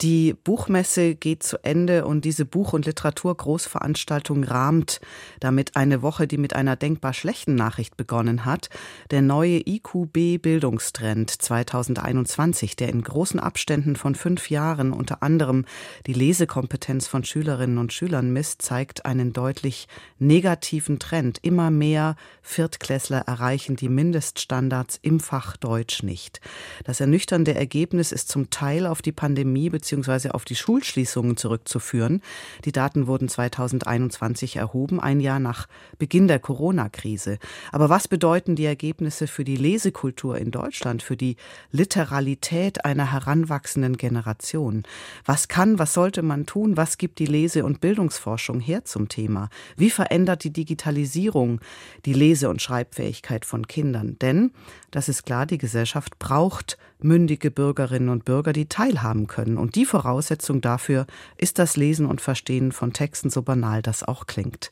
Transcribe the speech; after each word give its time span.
Die 0.00 0.32
Buchmesse 0.32 1.16
geht 1.16 1.42
zu 1.42 1.64
Ende 1.64 2.06
und 2.06 2.24
diese 2.24 2.44
Buch- 2.44 2.72
und 2.72 2.86
Literaturgroßveranstaltung 2.86 4.44
rahmt 4.44 5.00
damit 5.40 5.74
eine 5.74 6.02
Woche, 6.02 6.28
die 6.28 6.38
mit 6.38 6.54
einer 6.54 6.76
denkbar 6.76 7.12
schlechten 7.12 7.56
Nachricht 7.56 7.96
begonnen 7.96 8.44
hat. 8.44 8.70
Der 9.10 9.22
neue 9.22 9.58
IQB-Bildungstrend 9.66 11.30
2021, 11.30 12.76
der 12.76 12.90
in 12.90 13.02
großen 13.02 13.40
Abständen 13.40 13.96
von 13.96 14.14
fünf 14.14 14.50
Jahren 14.50 14.92
unter 14.92 15.24
anderem 15.24 15.64
die 16.06 16.12
Lesekompetenz 16.12 17.08
von 17.08 17.24
Schülerinnen 17.24 17.78
und 17.78 17.92
Schülern 17.92 18.32
misst, 18.32 18.62
zeigt 18.62 19.04
einen 19.04 19.32
deutlich 19.32 19.88
negativen 20.20 21.00
Trend. 21.00 21.40
Immer 21.42 21.72
mehr 21.72 22.14
Viertklässler 22.42 23.22
erreichen 23.26 23.74
die 23.74 23.88
Mindeststandards 23.88 25.00
im 25.02 25.18
Fach 25.18 25.56
Deutsch 25.56 26.04
nicht. 26.04 26.40
Das 26.84 27.00
ernüchternde 27.00 27.56
Ergebnis 27.56 28.12
ist 28.12 28.28
zum 28.28 28.50
Teil 28.50 28.86
auf 28.86 29.02
die 29.02 29.10
Pandemie 29.10 29.70
bzw. 29.70 29.87
auf 30.34 30.44
die 30.44 30.56
Schulschließungen 30.56 31.36
zurückzuführen. 31.36 32.22
Die 32.64 32.72
Daten 32.72 33.06
wurden 33.06 33.28
2021 33.28 34.56
erhoben, 34.56 35.00
ein 35.00 35.20
Jahr 35.20 35.40
nach 35.40 35.66
Beginn 35.98 36.28
der 36.28 36.38
Corona-Krise. 36.38 37.38
Aber 37.72 37.88
was 37.88 38.08
bedeuten 38.08 38.56
die 38.56 38.64
Ergebnisse 38.64 39.26
für 39.26 39.44
die 39.44 39.56
Lesekultur 39.56 40.38
in 40.38 40.50
Deutschland, 40.50 41.02
für 41.02 41.16
die 41.16 41.36
Literalität 41.70 42.84
einer 42.84 43.12
heranwachsenden 43.12 43.96
Generation? 43.96 44.82
Was 45.24 45.48
kann, 45.48 45.78
was 45.78 45.94
sollte 45.94 46.22
man 46.22 46.46
tun? 46.46 46.76
Was 46.76 46.98
gibt 46.98 47.18
die 47.18 47.26
Lese- 47.26 47.64
und 47.64 47.80
Bildungsforschung 47.80 48.60
her 48.60 48.84
zum 48.84 49.08
Thema? 49.08 49.48
Wie 49.76 49.90
verändert 49.90 50.44
die 50.44 50.52
Digitalisierung 50.52 51.60
die 52.04 52.12
Lese- 52.12 52.48
und 52.48 52.62
Schreibfähigkeit 52.62 53.44
von 53.44 53.66
Kindern? 53.66 54.16
Denn, 54.20 54.52
das 54.90 55.08
ist 55.08 55.24
klar, 55.24 55.46
die 55.46 55.58
Gesellschaft 55.58 56.18
braucht 56.18 56.78
mündige 57.00 57.50
Bürgerinnen 57.50 58.08
und 58.08 58.24
Bürger, 58.24 58.52
die 58.52 58.66
teilhaben 58.66 59.26
können. 59.26 59.58
Und 59.58 59.74
die 59.74 59.84
Voraussetzung 59.84 60.60
dafür 60.60 61.06
ist 61.36 61.58
das 61.58 61.76
Lesen 61.76 62.06
und 62.06 62.20
Verstehen 62.20 62.72
von 62.72 62.92
Texten, 62.92 63.30
so 63.30 63.42
banal 63.42 63.82
das 63.82 64.02
auch 64.02 64.26
klingt. 64.26 64.70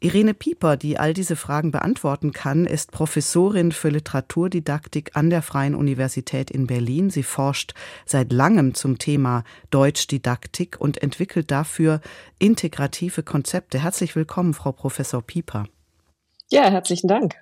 Irene 0.00 0.34
Pieper, 0.34 0.76
die 0.76 0.98
all 0.98 1.14
diese 1.14 1.34
Fragen 1.34 1.70
beantworten 1.70 2.32
kann, 2.32 2.66
ist 2.66 2.92
Professorin 2.92 3.72
für 3.72 3.88
Literaturdidaktik 3.88 5.12
an 5.14 5.30
der 5.30 5.40
Freien 5.40 5.74
Universität 5.74 6.50
in 6.50 6.66
Berlin. 6.66 7.08
Sie 7.08 7.22
forscht 7.22 7.72
seit 8.04 8.30
langem 8.30 8.74
zum 8.74 8.98
Thema 8.98 9.44
Deutschdidaktik 9.70 10.78
und 10.78 11.02
entwickelt 11.02 11.50
dafür 11.50 12.02
integrative 12.38 13.22
Konzepte. 13.22 13.78
Herzlich 13.78 14.14
willkommen, 14.14 14.52
Frau 14.52 14.72
Professor 14.72 15.22
Pieper. 15.22 15.68
Ja, 16.50 16.70
herzlichen 16.70 17.08
Dank. 17.08 17.36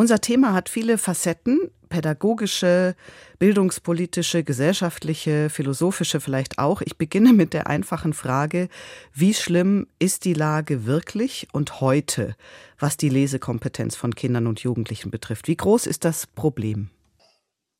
Unser 0.00 0.22
Thema 0.22 0.54
hat 0.54 0.70
viele 0.70 0.96
Facetten 0.96 1.70
pädagogische, 1.90 2.96
bildungspolitische, 3.38 4.42
gesellschaftliche, 4.42 5.50
philosophische 5.50 6.20
vielleicht 6.20 6.58
auch. 6.58 6.80
Ich 6.80 6.96
beginne 6.96 7.34
mit 7.34 7.52
der 7.52 7.66
einfachen 7.66 8.14
Frage, 8.14 8.70
wie 9.12 9.34
schlimm 9.34 9.88
ist 9.98 10.24
die 10.24 10.32
Lage 10.32 10.86
wirklich 10.86 11.48
und 11.52 11.82
heute, 11.82 12.34
was 12.78 12.96
die 12.96 13.10
Lesekompetenz 13.10 13.94
von 13.94 14.14
Kindern 14.14 14.46
und 14.46 14.60
Jugendlichen 14.60 15.10
betrifft? 15.10 15.48
Wie 15.48 15.56
groß 15.56 15.86
ist 15.86 16.06
das 16.06 16.26
Problem? 16.26 16.88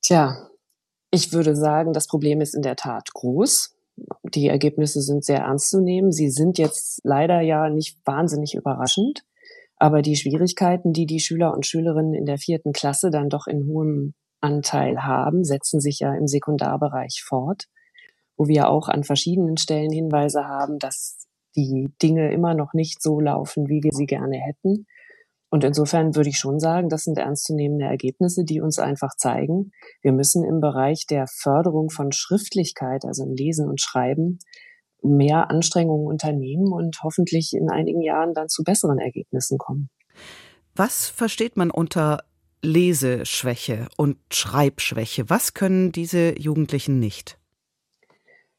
Tja, 0.03 0.51
ich 1.11 1.33
würde 1.33 1.57
sagen, 1.57 1.95
das 1.95 2.07
Problem 2.07 2.43
ist 2.43 2.55
in 2.55 2.61
der 2.61 2.77
Tat 2.77 3.15
groß. 3.15 3.75
Die 4.35 4.49
Ergebnisse 4.49 5.01
sind 5.01 5.25
sehr 5.25 5.39
ernst 5.39 5.71
zu 5.71 5.81
nehmen. 5.81 6.13
Sie 6.13 6.29
sind 6.29 6.59
jetzt 6.59 7.01
leider 7.03 7.41
ja 7.41 7.71
nicht 7.71 7.97
wahnsinnig 8.05 8.55
überraschend. 8.55 9.25
Aber 9.81 10.03
die 10.03 10.15
Schwierigkeiten, 10.15 10.93
die 10.93 11.07
die 11.07 11.21
Schüler 11.21 11.55
und 11.55 11.67
Schülerinnen 11.67 12.13
in 12.13 12.27
der 12.27 12.37
vierten 12.37 12.73
Klasse 12.73 13.11
dann 13.11 13.31
doch 13.31 13.47
in 13.47 13.65
hohem 13.65 14.13
Anteil 14.43 15.03
haben, 15.03 15.43
setzen 15.43 15.81
sich 15.81 16.01
ja 16.01 16.15
im 16.15 16.27
Sekundarbereich 16.27 17.23
fort, 17.27 17.65
wo 18.37 18.47
wir 18.47 18.69
auch 18.69 18.89
an 18.89 19.05
verschiedenen 19.05 19.57
Stellen 19.57 19.91
Hinweise 19.91 20.45
haben, 20.45 20.79
dass 20.79 21.27
die 21.57 21.89
Dinge 22.03 22.31
immer 22.31 22.55
noch 22.55 22.75
nicht 22.75 23.03
so 23.03 23.21
laufen, 23.21 23.69
wie 23.69 23.83
wir 23.83 23.93
sie 23.93 24.05
gerne 24.05 24.37
hätten. 24.37 24.87
Und 25.49 25.65
insofern 25.65 26.15
würde 26.15 26.29
ich 26.29 26.37
schon 26.37 26.61
sagen, 26.61 26.91
das 26.91 27.05
sind 27.05 27.19
ernstzunehmende 27.19 27.87
Ergebnisse, 27.87 28.45
die 28.45 28.61
uns 28.61 28.79
einfach 28.79 29.17
zeigen, 29.17 29.73
wir 30.03 30.13
müssen 30.13 30.45
im 30.45 30.61
Bereich 30.61 31.07
der 31.09 31.25
Förderung 31.27 31.89
von 31.89 32.13
Schriftlichkeit, 32.13 33.07
also 33.07 33.25
im 33.25 33.33
Lesen 33.33 33.67
und 33.67 33.81
Schreiben, 33.81 34.41
mehr 35.03 35.51
Anstrengungen 35.51 36.07
unternehmen 36.07 36.73
und 36.73 37.03
hoffentlich 37.03 37.53
in 37.53 37.71
einigen 37.71 38.03
Jahren 38.03 38.35
dann 38.35 38.49
zu 38.49 38.63
besseren 38.63 38.99
Ergebnissen 38.99 39.59
kommen. 39.59 39.91
Was 40.75 41.09
versteht 41.09 41.57
man 41.57 41.71
unter 41.71 42.21
Leseschwäche 42.63 43.89
und 43.97 44.19
Schreibschwäche? 44.31 45.29
Was 45.29 45.55
können 45.55 45.93
diese 45.93 46.39
Jugendlichen 46.39 46.99
nicht? 46.99 47.39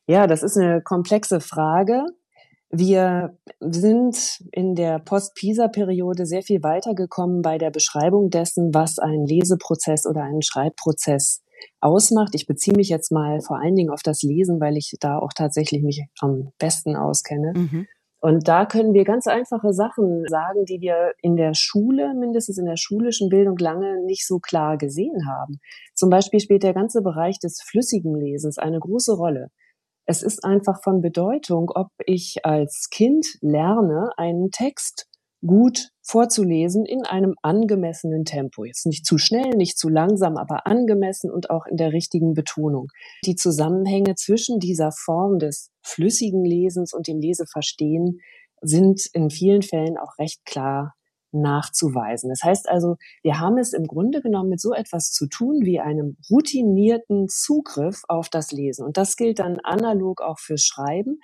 Ja, 0.07 0.27
das 0.27 0.43
ist 0.43 0.57
eine 0.57 0.81
komplexe 0.81 1.39
Frage. 1.39 2.03
Wir 2.69 3.37
sind 3.59 4.43
in 4.51 4.75
der 4.75 4.99
Post-PISA-Periode 4.99 6.25
sehr 6.25 6.41
viel 6.41 6.63
weitergekommen 6.63 7.41
bei 7.41 7.57
der 7.57 7.69
Beschreibung 7.69 8.29
dessen, 8.29 8.73
was 8.73 8.97
ein 8.97 9.25
Leseprozess 9.25 10.05
oder 10.05 10.23
ein 10.23 10.41
Schreibprozess 10.41 11.41
ausmacht. 11.79 12.35
Ich 12.35 12.47
beziehe 12.47 12.75
mich 12.75 12.89
jetzt 12.89 13.11
mal 13.11 13.41
vor 13.41 13.59
allen 13.59 13.75
Dingen 13.75 13.91
auf 13.91 14.01
das 14.03 14.21
Lesen, 14.21 14.59
weil 14.59 14.77
ich 14.77 14.95
da 14.99 15.17
auch 15.17 15.31
tatsächlich 15.35 15.83
mich 15.83 16.05
am 16.19 16.51
besten 16.57 16.95
auskenne. 16.95 17.53
Mhm. 17.55 17.87
Und 18.23 18.47
da 18.47 18.67
können 18.67 18.93
wir 18.93 19.03
ganz 19.03 19.25
einfache 19.25 19.73
Sachen 19.73 20.25
sagen, 20.27 20.65
die 20.65 20.79
wir 20.79 21.13
in 21.23 21.35
der 21.35 21.55
Schule, 21.55 22.13
mindestens 22.13 22.59
in 22.59 22.65
der 22.65 22.77
schulischen 22.77 23.29
Bildung, 23.29 23.57
lange 23.57 24.05
nicht 24.05 24.27
so 24.27 24.37
klar 24.37 24.77
gesehen 24.77 25.27
haben. 25.27 25.59
Zum 25.95 26.11
Beispiel 26.11 26.39
spielt 26.39 26.61
der 26.61 26.75
ganze 26.75 27.01
Bereich 27.01 27.39
des 27.39 27.63
flüssigen 27.67 28.15
Lesens 28.15 28.59
eine 28.59 28.79
große 28.79 29.13
Rolle. 29.13 29.47
Es 30.05 30.21
ist 30.21 30.43
einfach 30.43 30.83
von 30.83 31.01
Bedeutung, 31.01 31.71
ob 31.73 31.87
ich 32.05 32.37
als 32.43 32.89
Kind 32.91 33.25
lerne, 33.41 34.11
einen 34.17 34.51
Text 34.51 35.07
gut 35.45 35.89
vorzulesen 36.11 36.85
in 36.85 37.05
einem 37.05 37.35
angemessenen 37.41 38.25
Tempo. 38.25 38.65
Jetzt 38.65 38.85
nicht 38.85 39.05
zu 39.05 39.17
schnell, 39.17 39.51
nicht 39.51 39.77
zu 39.77 39.87
langsam, 39.87 40.35
aber 40.35 40.67
angemessen 40.67 41.31
und 41.31 41.49
auch 41.49 41.65
in 41.67 41.77
der 41.77 41.93
richtigen 41.93 42.33
Betonung. 42.33 42.89
Die 43.25 43.35
Zusammenhänge 43.35 44.15
zwischen 44.15 44.59
dieser 44.59 44.91
Form 44.91 45.39
des 45.39 45.71
flüssigen 45.81 46.43
Lesens 46.43 46.93
und 46.93 47.07
dem 47.07 47.19
Leseverstehen 47.19 48.19
sind 48.61 49.05
in 49.13 49.29
vielen 49.29 49.61
Fällen 49.61 49.97
auch 49.97 50.17
recht 50.19 50.43
klar 50.43 50.95
nachzuweisen. 51.31 52.29
Das 52.29 52.43
heißt 52.43 52.67
also, 52.67 52.97
wir 53.23 53.39
haben 53.39 53.57
es 53.57 53.71
im 53.71 53.87
Grunde 53.87 54.21
genommen 54.21 54.49
mit 54.49 54.59
so 54.59 54.73
etwas 54.73 55.11
zu 55.13 55.27
tun 55.27 55.61
wie 55.63 55.79
einem 55.79 56.17
routinierten 56.29 57.29
Zugriff 57.29 58.01
auf 58.09 58.27
das 58.27 58.51
Lesen. 58.51 58.85
Und 58.85 58.97
das 58.97 59.15
gilt 59.15 59.39
dann 59.39 59.61
analog 59.63 60.19
auch 60.19 60.39
fürs 60.39 60.65
Schreiben. 60.65 61.19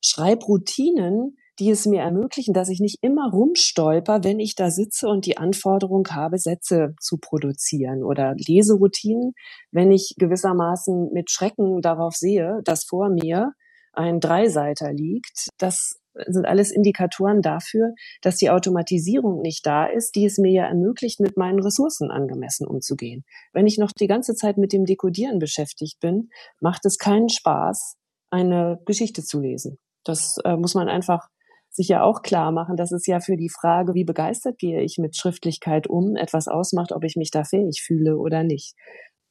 Schreibroutinen 0.00 1.36
die 1.60 1.70
es 1.70 1.86
mir 1.86 2.00
ermöglichen, 2.00 2.54
dass 2.54 2.70
ich 2.70 2.80
nicht 2.80 2.98
immer 3.02 3.30
rumstolper, 3.30 4.24
wenn 4.24 4.40
ich 4.40 4.54
da 4.54 4.70
sitze 4.70 5.08
und 5.08 5.26
die 5.26 5.36
Anforderung 5.36 6.08
habe, 6.08 6.38
Sätze 6.38 6.94
zu 7.00 7.18
produzieren 7.18 8.02
oder 8.02 8.34
Leseroutinen, 8.36 9.34
wenn 9.70 9.92
ich 9.92 10.14
gewissermaßen 10.18 11.12
mit 11.12 11.30
Schrecken 11.30 11.82
darauf 11.82 12.14
sehe, 12.14 12.60
dass 12.64 12.84
vor 12.84 13.10
mir 13.10 13.52
ein 13.92 14.20
Dreiseiter 14.20 14.92
liegt. 14.92 15.48
Das 15.58 16.00
sind 16.26 16.46
alles 16.46 16.70
Indikatoren 16.70 17.42
dafür, 17.42 17.92
dass 18.22 18.36
die 18.36 18.50
Automatisierung 18.50 19.42
nicht 19.42 19.64
da 19.66 19.86
ist, 19.86 20.14
die 20.14 20.24
es 20.24 20.38
mir 20.38 20.50
ja 20.50 20.64
ermöglicht, 20.66 21.20
mit 21.20 21.36
meinen 21.36 21.60
Ressourcen 21.60 22.10
angemessen 22.10 22.66
umzugehen. 22.66 23.24
Wenn 23.52 23.66
ich 23.66 23.78
noch 23.78 23.92
die 23.92 24.06
ganze 24.06 24.34
Zeit 24.34 24.56
mit 24.56 24.72
dem 24.72 24.86
Dekodieren 24.86 25.38
beschäftigt 25.38 26.00
bin, 26.00 26.30
macht 26.58 26.84
es 26.86 26.98
keinen 26.98 27.28
Spaß, 27.28 27.96
eine 28.30 28.80
Geschichte 28.86 29.22
zu 29.22 29.40
lesen. 29.40 29.78
Das 30.04 30.36
äh, 30.44 30.56
muss 30.56 30.74
man 30.74 30.88
einfach 30.88 31.28
sich 31.70 31.88
ja 31.88 32.02
auch 32.02 32.22
klar 32.22 32.52
machen, 32.52 32.76
dass 32.76 32.92
es 32.92 33.06
ja 33.06 33.20
für 33.20 33.36
die 33.36 33.50
Frage, 33.50 33.94
wie 33.94 34.04
begeistert 34.04 34.58
gehe 34.58 34.82
ich 34.82 34.98
mit 34.98 35.16
Schriftlichkeit 35.16 35.86
um, 35.86 36.16
etwas 36.16 36.48
ausmacht, 36.48 36.92
ob 36.92 37.04
ich 37.04 37.16
mich 37.16 37.30
da 37.30 37.44
fähig 37.44 37.82
fühle 37.82 38.16
oder 38.16 38.42
nicht. 38.42 38.74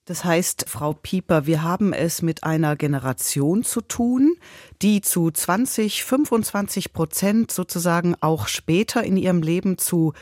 Das 0.05 0.25
heißt, 0.25 0.65
Frau 0.67 0.93
Pieper, 0.93 1.45
wir 1.45 1.61
haben 1.61 1.93
es 1.93 2.23
mit 2.23 2.43
einer 2.43 2.75
Generation 2.75 3.63
zu 3.63 3.81
tun, 3.81 4.33
die 4.81 5.01
zu 5.01 5.29
20, 5.29 6.03
25 6.03 6.93
Prozent 6.93 7.51
sozusagen 7.51 8.15
auch 8.19 8.47
später 8.47 9.03
in 9.03 9.17
ihrem 9.17 9.43
Leben 9.43 9.77
zu 9.77 10.13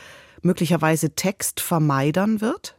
möglicherweise 0.42 1.14
Textvermeidern 1.14 2.42
wird? 2.42 2.77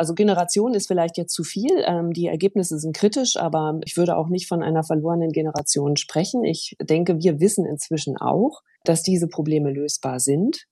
Also 0.00 0.14
Generation 0.14 0.72
ist 0.72 0.86
vielleicht 0.86 1.18
jetzt 1.18 1.34
zu 1.34 1.44
viel. 1.44 1.84
Ähm, 1.84 2.14
die 2.14 2.24
Ergebnisse 2.24 2.78
sind 2.78 2.96
kritisch, 2.96 3.36
aber 3.36 3.80
ich 3.84 3.98
würde 3.98 4.16
auch 4.16 4.30
nicht 4.30 4.48
von 4.48 4.62
einer 4.62 4.82
verlorenen 4.82 5.28
Generation 5.28 5.98
sprechen. 5.98 6.42
Ich 6.42 6.74
denke, 6.80 7.18
wir 7.18 7.38
wissen 7.38 7.66
inzwischen 7.66 8.16
auch, 8.16 8.62
dass 8.84 9.02
diese 9.02 9.28
Probleme 9.28 9.70
lösbar 9.70 10.18
sind. 10.18 10.64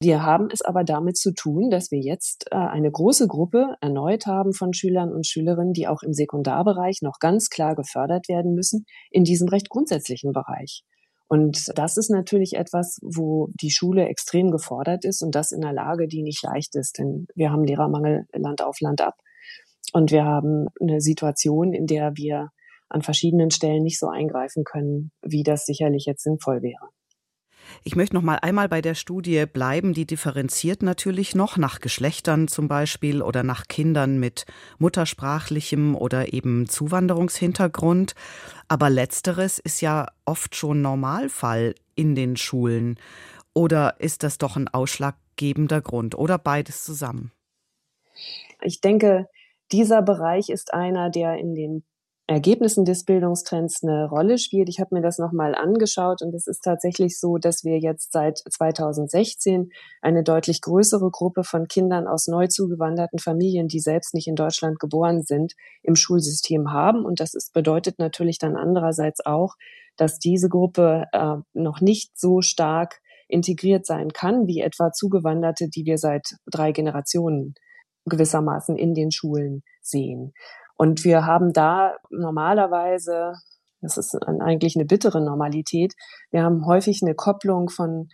Wir 0.00 0.22
haben 0.22 0.46
es 0.52 0.62
aber 0.62 0.84
damit 0.84 1.16
zu 1.16 1.32
tun, 1.34 1.70
dass 1.70 1.90
wir 1.90 1.98
jetzt 1.98 2.46
äh, 2.52 2.54
eine 2.54 2.92
große 2.92 3.26
Gruppe 3.26 3.74
erneut 3.80 4.26
haben 4.26 4.52
von 4.52 4.72
Schülern 4.72 5.12
und 5.12 5.26
Schülerinnen, 5.26 5.72
die 5.72 5.88
auch 5.88 6.04
im 6.04 6.12
Sekundarbereich 6.12 7.02
noch 7.02 7.18
ganz 7.18 7.48
klar 7.50 7.74
gefördert 7.74 8.28
werden 8.28 8.54
müssen, 8.54 8.84
in 9.10 9.24
diesem 9.24 9.48
recht 9.48 9.70
grundsätzlichen 9.70 10.30
Bereich. 10.32 10.84
Und 11.28 11.70
das 11.74 11.98
ist 11.98 12.10
natürlich 12.10 12.54
etwas, 12.54 12.98
wo 13.02 13.48
die 13.60 13.70
Schule 13.70 14.08
extrem 14.08 14.50
gefordert 14.50 15.04
ist 15.04 15.22
und 15.22 15.34
das 15.34 15.52
in 15.52 15.62
einer 15.62 15.74
Lage, 15.74 16.08
die 16.08 16.22
nicht 16.22 16.42
leicht 16.42 16.74
ist. 16.74 16.98
Denn 16.98 17.26
wir 17.34 17.50
haben 17.52 17.64
Lehrermangel 17.64 18.26
Land 18.32 18.62
auf 18.62 18.80
Land 18.80 19.02
ab. 19.02 19.14
Und 19.92 20.10
wir 20.10 20.24
haben 20.24 20.68
eine 20.80 21.00
Situation, 21.00 21.72
in 21.74 21.86
der 21.86 22.12
wir 22.16 22.50
an 22.88 23.02
verschiedenen 23.02 23.50
Stellen 23.50 23.82
nicht 23.82 23.98
so 23.98 24.08
eingreifen 24.08 24.64
können, 24.64 25.12
wie 25.22 25.42
das 25.42 25.66
sicherlich 25.66 26.06
jetzt 26.06 26.22
sinnvoll 26.22 26.62
wäre. 26.62 26.88
Ich 27.84 27.96
möchte 27.96 28.14
noch 28.14 28.22
mal 28.22 28.36
einmal 28.36 28.68
bei 28.68 28.80
der 28.80 28.94
Studie 28.94 29.46
bleiben. 29.46 29.94
Die 29.94 30.06
differenziert 30.06 30.82
natürlich 30.82 31.34
noch 31.34 31.56
nach 31.56 31.80
Geschlechtern 31.80 32.48
zum 32.48 32.68
Beispiel 32.68 33.22
oder 33.22 33.42
nach 33.42 33.68
Kindern 33.68 34.18
mit 34.18 34.46
muttersprachlichem 34.78 35.94
oder 35.94 36.32
eben 36.32 36.68
Zuwanderungshintergrund. 36.68 38.14
Aber 38.68 38.90
letzteres 38.90 39.58
ist 39.58 39.80
ja 39.80 40.06
oft 40.24 40.54
schon 40.56 40.82
Normalfall 40.82 41.74
in 41.94 42.14
den 42.14 42.36
Schulen. 42.36 42.98
Oder 43.54 43.96
ist 43.98 44.22
das 44.22 44.38
doch 44.38 44.56
ein 44.56 44.68
ausschlaggebender 44.68 45.80
Grund 45.80 46.16
oder 46.16 46.38
beides 46.38 46.84
zusammen? 46.84 47.32
Ich 48.62 48.80
denke, 48.80 49.26
dieser 49.72 50.02
Bereich 50.02 50.48
ist 50.48 50.72
einer, 50.72 51.10
der 51.10 51.36
in 51.38 51.54
den 51.54 51.84
Ergebnissen 52.30 52.84
des 52.84 53.04
Bildungstrends 53.04 53.82
eine 53.82 54.06
Rolle 54.06 54.36
spielt. 54.36 54.68
Ich 54.68 54.80
habe 54.80 54.94
mir 54.94 55.00
das 55.00 55.16
nochmal 55.16 55.54
angeschaut 55.54 56.20
und 56.20 56.34
es 56.34 56.46
ist 56.46 56.60
tatsächlich 56.60 57.18
so, 57.18 57.38
dass 57.38 57.64
wir 57.64 57.78
jetzt 57.78 58.12
seit 58.12 58.36
2016 58.38 59.70
eine 60.02 60.22
deutlich 60.22 60.60
größere 60.60 61.10
Gruppe 61.10 61.42
von 61.42 61.68
Kindern 61.68 62.06
aus 62.06 62.26
neu 62.26 62.46
zugewanderten 62.46 63.18
Familien, 63.18 63.66
die 63.66 63.80
selbst 63.80 64.12
nicht 64.12 64.28
in 64.28 64.34
Deutschland 64.34 64.78
geboren 64.78 65.22
sind, 65.22 65.54
im 65.82 65.96
Schulsystem 65.96 66.70
haben. 66.70 67.06
Und 67.06 67.20
das 67.20 67.32
ist, 67.32 67.54
bedeutet 67.54 67.98
natürlich 67.98 68.38
dann 68.38 68.56
andererseits 68.56 69.24
auch, 69.24 69.54
dass 69.96 70.18
diese 70.18 70.50
Gruppe 70.50 71.06
äh, 71.12 71.36
noch 71.54 71.80
nicht 71.80 72.18
so 72.18 72.42
stark 72.42 73.00
integriert 73.26 73.86
sein 73.86 74.12
kann, 74.12 74.46
wie 74.46 74.60
etwa 74.60 74.92
Zugewanderte, 74.92 75.70
die 75.70 75.86
wir 75.86 75.96
seit 75.96 76.36
drei 76.44 76.72
Generationen 76.72 77.54
gewissermaßen 78.04 78.76
in 78.76 78.92
den 78.92 79.10
Schulen 79.12 79.62
sehen. 79.80 80.34
Und 80.78 81.04
wir 81.04 81.26
haben 81.26 81.52
da 81.52 81.96
normalerweise, 82.08 83.32
das 83.82 83.98
ist 83.98 84.16
eigentlich 84.24 84.76
eine 84.76 84.86
bittere 84.86 85.20
Normalität, 85.20 85.94
wir 86.30 86.42
haben 86.42 86.66
häufig 86.66 87.00
eine 87.02 87.14
Kopplung 87.14 87.68
von 87.68 88.08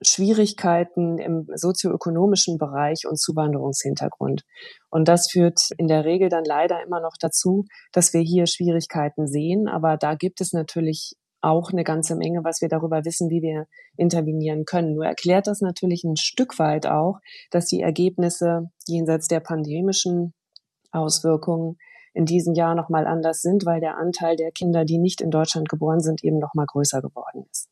Schwierigkeiten 0.00 1.18
im 1.18 1.46
sozioökonomischen 1.54 2.58
Bereich 2.58 3.06
und 3.08 3.18
Zuwanderungshintergrund. 3.18 4.42
Und 4.90 5.08
das 5.08 5.30
führt 5.30 5.70
in 5.76 5.88
der 5.88 6.04
Regel 6.04 6.28
dann 6.28 6.44
leider 6.44 6.82
immer 6.84 7.00
noch 7.00 7.16
dazu, 7.18 7.64
dass 7.92 8.12
wir 8.12 8.20
hier 8.20 8.46
Schwierigkeiten 8.46 9.26
sehen. 9.26 9.66
Aber 9.66 9.96
da 9.96 10.14
gibt 10.14 10.40
es 10.40 10.52
natürlich 10.52 11.14
auch 11.40 11.72
eine 11.72 11.84
ganze 11.84 12.16
Menge, 12.16 12.44
was 12.44 12.60
wir 12.60 12.68
darüber 12.68 13.04
wissen, 13.04 13.28
wie 13.28 13.42
wir 13.42 13.66
intervenieren 13.96 14.64
können. 14.64 14.94
Nur 14.94 15.06
erklärt 15.06 15.46
das 15.46 15.60
natürlich 15.60 16.04
ein 16.04 16.16
Stück 16.16 16.58
weit 16.58 16.86
auch, 16.86 17.18
dass 17.50 17.66
die 17.66 17.80
Ergebnisse 17.80 18.70
jenseits 18.86 19.26
der 19.26 19.40
pandemischen 19.40 20.32
Auswirkungen 20.92 21.76
in 22.14 22.24
diesem 22.24 22.54
Jahr 22.54 22.74
nochmal 22.74 23.06
anders 23.06 23.42
sind, 23.42 23.66
weil 23.66 23.80
der 23.80 23.98
Anteil 23.98 24.36
der 24.36 24.52
Kinder, 24.52 24.84
die 24.84 24.98
nicht 24.98 25.20
in 25.20 25.30
Deutschland 25.30 25.68
geboren 25.68 26.00
sind, 26.00 26.24
eben 26.24 26.38
nochmal 26.38 26.66
größer 26.66 27.02
geworden 27.02 27.44
ist. 27.50 27.68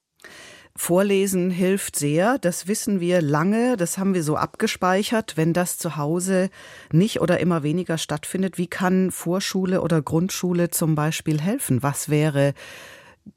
Vorlesen 0.74 1.50
hilft 1.50 1.96
sehr, 1.96 2.38
das 2.38 2.66
wissen 2.66 2.98
wir 2.98 3.20
lange, 3.20 3.76
das 3.76 3.98
haben 3.98 4.14
wir 4.14 4.22
so 4.22 4.36
abgespeichert. 4.36 5.36
Wenn 5.36 5.52
das 5.52 5.76
zu 5.76 5.96
Hause 5.96 6.48
nicht 6.90 7.20
oder 7.20 7.40
immer 7.40 7.62
weniger 7.62 7.98
stattfindet, 7.98 8.56
wie 8.56 8.68
kann 8.68 9.10
Vorschule 9.10 9.82
oder 9.82 10.00
Grundschule 10.00 10.70
zum 10.70 10.94
Beispiel 10.94 11.40
helfen? 11.40 11.82
Was 11.82 12.08
wäre 12.08 12.54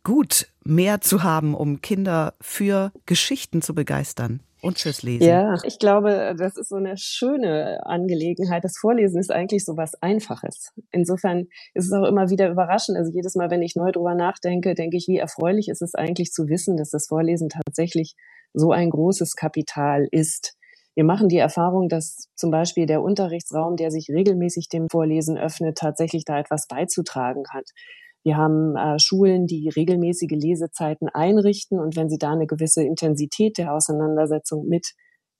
gut, 0.03 0.47
mehr 0.63 1.01
zu 1.01 1.23
haben, 1.23 1.53
um 1.55 1.81
Kinder 1.81 2.35
für 2.39 2.93
Geschichten 3.05 3.61
zu 3.61 3.75
begeistern? 3.75 4.39
Und 4.65 4.79
fürs 4.79 5.03
Lesen. 5.03 5.27
Ja, 5.27 5.55
ich 5.63 5.79
glaube, 5.79 6.35
das 6.37 6.57
ist 6.57 6.69
so 6.69 6.75
eine 6.75 6.97
schöne 6.97 7.85
Angelegenheit. 7.85 8.63
Das 8.63 8.77
Vorlesen 8.77 9.19
ist 9.19 9.31
eigentlich 9.31 9.63
so 9.63 9.77
was 9.77 9.93
Einfaches. 10.01 10.71
Insofern 10.91 11.47
ist 11.73 11.85
es 11.85 11.93
auch 11.93 12.05
immer 12.05 12.29
wieder 12.29 12.49
überraschend. 12.49 12.97
Also 12.97 13.11
jedes 13.13 13.35
Mal, 13.35 13.51
wenn 13.51 13.61
ich 13.61 13.75
neu 13.75 13.91
drüber 13.91 14.15
nachdenke, 14.15 14.73
denke 14.73 14.97
ich, 14.97 15.07
wie 15.07 15.17
erfreulich 15.17 15.69
ist 15.69 15.81
es 15.81 15.95
eigentlich 15.95 16.31
zu 16.31 16.47
wissen, 16.47 16.77
dass 16.77 16.89
das 16.89 17.07
Vorlesen 17.07 17.49
tatsächlich 17.49 18.15
so 18.53 18.71
ein 18.71 18.89
großes 18.89 19.35
Kapital 19.35 20.07
ist. 20.11 20.55
Wir 20.95 21.03
machen 21.03 21.27
die 21.27 21.37
Erfahrung, 21.37 21.89
dass 21.89 22.29
zum 22.35 22.51
Beispiel 22.51 22.85
der 22.85 23.01
Unterrichtsraum, 23.01 23.75
der 23.75 23.91
sich 23.91 24.07
regelmäßig 24.09 24.69
dem 24.69 24.87
Vorlesen 24.89 25.37
öffnet, 25.37 25.77
tatsächlich 25.77 26.23
da 26.25 26.39
etwas 26.39 26.67
beizutragen 26.67 27.43
hat. 27.51 27.69
Wir 28.25 28.37
haben 28.37 28.75
äh, 28.75 28.97
Schulen, 28.97 29.45
die 29.45 29.69
regelmäßige 29.69 30.31
Lesezeiten 30.31 31.09
einrichten 31.09 31.79
und 31.79 31.95
wenn 31.95 32.09
sie 32.09 32.17
da 32.17 32.31
eine 32.31 32.47
gewisse 32.47 32.83
Intensität 32.83 33.59
der 33.59 33.71
Auseinandersetzung 33.71 34.67
mit 34.67 34.93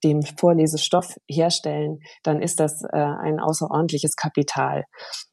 dem 0.04 0.22
Vorlesestoff 0.22 1.18
herstellen, 1.28 1.98
dann 2.22 2.40
ist 2.42 2.60
das 2.60 2.84
äh, 2.84 2.98
ein 2.98 3.40
außerordentliches 3.40 4.16
Kapital. 4.16 4.84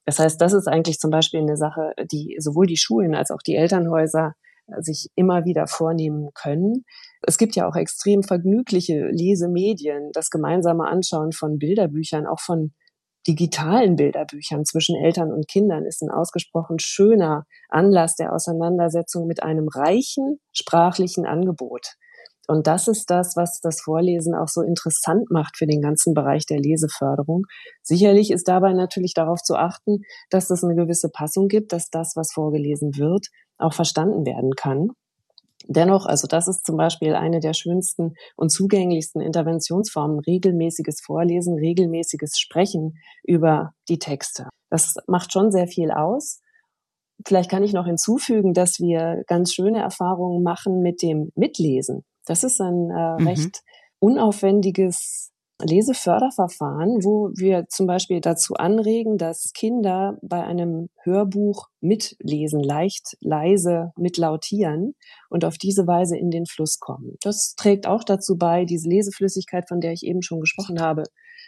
Das 0.06 0.18
heißt, 0.18 0.40
das 0.40 0.54
ist 0.54 0.66
eigentlich 0.66 0.98
zum 0.98 1.10
Beispiel 1.10 1.40
eine 1.40 1.58
Sache, 1.58 1.92
die 2.10 2.36
sowohl 2.38 2.66
die 2.66 2.78
Schulen 2.78 3.14
als 3.14 3.30
auch 3.30 3.42
die 3.46 3.56
Elternhäuser 3.56 4.32
äh, 4.68 4.80
sich 4.80 5.08
immer 5.14 5.44
wieder 5.44 5.66
vornehmen 5.66 6.30
können. 6.32 6.84
Es 7.20 7.36
gibt 7.36 7.54
ja 7.54 7.68
auch 7.68 7.76
extrem 7.76 8.22
vergnügliche 8.22 9.08
Lesemedien, 9.10 10.10
das 10.14 10.30
gemeinsame 10.30 10.88
Anschauen 10.88 11.32
von 11.32 11.58
Bilderbüchern, 11.58 12.26
auch 12.26 12.40
von 12.40 12.72
digitalen 13.26 13.96
Bilderbüchern 13.96 14.64
zwischen 14.64 14.96
Eltern 14.96 15.32
und 15.32 15.48
Kindern 15.48 15.84
ist 15.84 16.02
ein 16.02 16.10
ausgesprochen 16.10 16.78
schöner 16.78 17.44
Anlass 17.68 18.16
der 18.16 18.32
Auseinandersetzung 18.32 19.26
mit 19.26 19.42
einem 19.42 19.68
reichen 19.68 20.40
sprachlichen 20.52 21.26
Angebot. 21.26 21.94
Und 22.48 22.66
das 22.66 22.88
ist 22.88 23.08
das, 23.08 23.36
was 23.36 23.60
das 23.60 23.80
Vorlesen 23.80 24.34
auch 24.34 24.48
so 24.48 24.62
interessant 24.62 25.30
macht 25.30 25.56
für 25.56 25.66
den 25.66 25.80
ganzen 25.80 26.12
Bereich 26.12 26.44
der 26.44 26.58
Leseförderung. 26.58 27.44
Sicherlich 27.82 28.32
ist 28.32 28.48
dabei 28.48 28.72
natürlich 28.72 29.14
darauf 29.14 29.40
zu 29.42 29.54
achten, 29.54 30.02
dass 30.28 30.50
es 30.50 30.64
eine 30.64 30.74
gewisse 30.74 31.08
Passung 31.08 31.46
gibt, 31.46 31.72
dass 31.72 31.88
das, 31.88 32.16
was 32.16 32.32
vorgelesen 32.32 32.96
wird, 32.96 33.28
auch 33.58 33.72
verstanden 33.72 34.26
werden 34.26 34.50
kann. 34.56 34.90
Dennoch, 35.68 36.06
also 36.06 36.26
das 36.26 36.48
ist 36.48 36.66
zum 36.66 36.76
Beispiel 36.76 37.14
eine 37.14 37.40
der 37.40 37.54
schönsten 37.54 38.14
und 38.36 38.50
zugänglichsten 38.50 39.20
Interventionsformen, 39.20 40.20
regelmäßiges 40.20 41.00
Vorlesen, 41.00 41.54
regelmäßiges 41.54 42.38
Sprechen 42.38 42.98
über 43.24 43.72
die 43.88 43.98
Texte. 43.98 44.48
Das 44.70 44.94
macht 45.06 45.32
schon 45.32 45.50
sehr 45.50 45.66
viel 45.66 45.90
aus. 45.90 46.40
Vielleicht 47.26 47.50
kann 47.50 47.62
ich 47.62 47.72
noch 47.72 47.86
hinzufügen, 47.86 48.52
dass 48.52 48.80
wir 48.80 49.22
ganz 49.26 49.52
schöne 49.52 49.80
Erfahrungen 49.80 50.42
machen 50.42 50.80
mit 50.80 51.02
dem 51.02 51.30
Mitlesen. 51.34 52.04
Das 52.26 52.44
ist 52.44 52.60
ein 52.60 52.90
äh, 52.90 53.20
mhm. 53.20 53.26
recht 53.26 53.62
unaufwendiges 53.98 55.31
Leseförderverfahren, 55.64 57.04
wo 57.04 57.30
wir 57.34 57.66
zum 57.68 57.86
Beispiel 57.86 58.20
dazu 58.20 58.54
anregen, 58.54 59.16
dass 59.18 59.52
Kinder 59.54 60.18
bei 60.22 60.42
einem 60.42 60.88
Hörbuch 61.02 61.68
mitlesen, 61.80 62.62
leicht, 62.62 63.16
leise 63.20 63.92
mitlautieren 63.96 64.94
und 65.30 65.44
auf 65.44 65.58
diese 65.58 65.86
Weise 65.86 66.16
in 66.16 66.30
den 66.30 66.46
Fluss 66.46 66.78
kommen. 66.78 67.16
Das 67.22 67.54
trägt 67.56 67.86
auch 67.86 68.04
dazu 68.04 68.36
bei, 68.36 68.64
diese 68.64 68.88
Leseflüssigkeit, 68.88 69.68
von 69.68 69.80
der 69.80 69.92
ich 69.92 70.04
eben 70.04 70.22
schon 70.22 70.40
gesprochen 70.40 70.80
habe, 70.80 71.04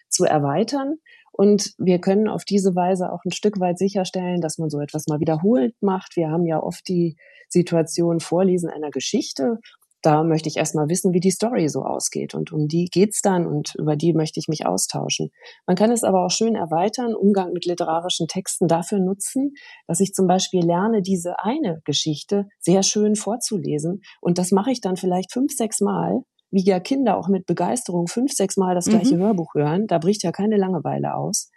zu 0.08 0.24
erweitern. 0.24 0.96
Und 1.32 1.74
wir 1.78 2.00
können 2.00 2.28
auf 2.28 2.44
diese 2.44 2.76
Weise 2.76 3.12
auch 3.12 3.24
ein 3.24 3.32
Stück 3.32 3.58
weit 3.58 3.78
sicherstellen, 3.78 4.40
dass 4.40 4.58
man 4.58 4.70
so 4.70 4.78
etwas 4.80 5.06
mal 5.08 5.18
wiederholt 5.18 5.74
macht. 5.80 6.16
Wir 6.16 6.28
haben 6.28 6.46
ja 6.46 6.62
oft 6.62 6.86
die 6.86 7.16
Situation 7.48 8.20
Vorlesen 8.20 8.70
einer 8.70 8.90
Geschichte 8.90 9.58
da 10.04 10.22
möchte 10.22 10.48
ich 10.48 10.56
erstmal 10.56 10.88
wissen, 10.88 11.14
wie 11.14 11.20
die 11.20 11.30
Story 11.30 11.68
so 11.68 11.82
ausgeht. 11.82 12.34
Und 12.34 12.52
um 12.52 12.68
die 12.68 12.88
geht's 12.92 13.22
dann 13.22 13.46
und 13.46 13.74
über 13.78 13.96
die 13.96 14.12
möchte 14.12 14.38
ich 14.38 14.48
mich 14.48 14.66
austauschen. 14.66 15.30
Man 15.66 15.76
kann 15.76 15.90
es 15.90 16.04
aber 16.04 16.24
auch 16.24 16.30
schön 16.30 16.54
erweitern, 16.56 17.14
Umgang 17.14 17.52
mit 17.52 17.64
literarischen 17.64 18.28
Texten 18.28 18.68
dafür 18.68 19.00
nutzen, 19.00 19.54
dass 19.86 20.00
ich 20.00 20.12
zum 20.12 20.26
Beispiel 20.26 20.64
lerne, 20.64 21.00
diese 21.00 21.38
eine 21.38 21.80
Geschichte 21.84 22.46
sehr 22.60 22.82
schön 22.82 23.16
vorzulesen. 23.16 24.02
Und 24.20 24.36
das 24.38 24.50
mache 24.50 24.70
ich 24.70 24.82
dann 24.82 24.96
vielleicht 24.96 25.32
fünf, 25.32 25.52
sechs 25.52 25.80
Mal, 25.80 26.20
wie 26.50 26.64
ja 26.64 26.80
Kinder 26.80 27.16
auch 27.16 27.28
mit 27.28 27.46
Begeisterung 27.46 28.06
fünf, 28.06 28.32
sechs 28.32 28.56
Mal 28.56 28.74
das 28.74 28.86
gleiche 28.86 29.16
mhm. 29.16 29.22
Hörbuch 29.22 29.54
hören. 29.54 29.86
Da 29.86 29.98
bricht 29.98 30.22
ja 30.22 30.32
keine 30.32 30.56
Langeweile 30.56 31.14
aus. 31.14 31.50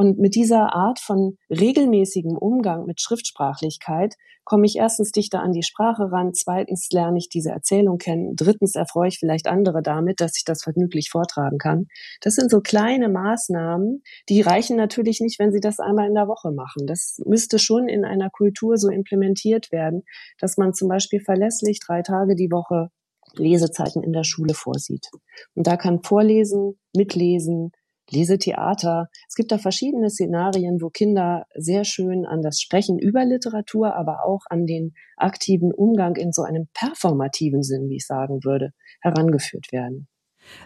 Und 0.00 0.18
mit 0.18 0.34
dieser 0.34 0.74
Art 0.74 0.98
von 0.98 1.36
regelmäßigem 1.50 2.34
Umgang 2.34 2.86
mit 2.86 3.02
Schriftsprachlichkeit 3.02 4.14
komme 4.44 4.64
ich 4.64 4.76
erstens 4.76 5.12
dichter 5.12 5.42
an 5.42 5.52
die 5.52 5.62
Sprache 5.62 6.10
ran, 6.10 6.32
zweitens 6.32 6.88
lerne 6.90 7.18
ich 7.18 7.28
diese 7.28 7.50
Erzählung 7.50 7.98
kennen, 7.98 8.34
drittens 8.34 8.76
erfreue 8.76 9.08
ich 9.08 9.18
vielleicht 9.18 9.46
andere 9.46 9.82
damit, 9.82 10.22
dass 10.22 10.38
ich 10.38 10.44
das 10.46 10.62
vergnüglich 10.62 11.10
vortragen 11.10 11.58
kann. 11.58 11.84
Das 12.22 12.36
sind 12.36 12.50
so 12.50 12.62
kleine 12.62 13.10
Maßnahmen, 13.10 14.02
die 14.30 14.40
reichen 14.40 14.78
natürlich 14.78 15.20
nicht, 15.20 15.38
wenn 15.38 15.52
Sie 15.52 15.60
das 15.60 15.80
einmal 15.80 16.08
in 16.08 16.14
der 16.14 16.28
Woche 16.28 16.50
machen. 16.50 16.86
Das 16.86 17.20
müsste 17.26 17.58
schon 17.58 17.86
in 17.86 18.06
einer 18.06 18.30
Kultur 18.30 18.78
so 18.78 18.88
implementiert 18.88 19.70
werden, 19.70 20.04
dass 20.38 20.56
man 20.56 20.72
zum 20.72 20.88
Beispiel 20.88 21.20
verlässlich 21.20 21.78
drei 21.78 22.00
Tage 22.00 22.36
die 22.36 22.50
Woche 22.50 22.88
Lesezeiten 23.34 24.02
in 24.02 24.14
der 24.14 24.24
Schule 24.24 24.54
vorsieht. 24.54 25.08
Und 25.54 25.66
da 25.66 25.76
kann 25.76 26.02
Vorlesen, 26.02 26.80
Mitlesen, 26.96 27.72
Lesetheater. 28.10 29.08
Es 29.28 29.34
gibt 29.34 29.52
da 29.52 29.58
verschiedene 29.58 30.10
Szenarien, 30.10 30.80
wo 30.80 30.90
Kinder 30.90 31.46
sehr 31.54 31.84
schön 31.84 32.26
an 32.26 32.42
das 32.42 32.60
Sprechen 32.60 32.98
über 32.98 33.24
Literatur, 33.24 33.94
aber 33.94 34.24
auch 34.24 34.42
an 34.48 34.66
den 34.66 34.94
aktiven 35.16 35.72
Umgang 35.72 36.16
in 36.16 36.32
so 36.32 36.42
einem 36.42 36.68
performativen 36.74 37.62
Sinn, 37.62 37.88
wie 37.88 37.96
ich 37.96 38.06
sagen 38.06 38.40
würde, 38.44 38.70
herangeführt 39.00 39.72
werden. 39.72 40.08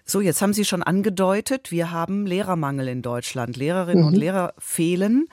So, 0.05 0.21
jetzt 0.21 0.41
haben 0.41 0.53
Sie 0.53 0.65
schon 0.65 0.83
angedeutet, 0.83 1.71
wir 1.71 1.91
haben 1.91 2.27
Lehrermangel 2.27 2.89
in 2.89 3.03
Deutschland. 3.03 3.57
Lehrerinnen 3.57 4.03
mhm. 4.03 4.09
und 4.09 4.15
Lehrer 4.17 4.55
fehlen 4.59 5.27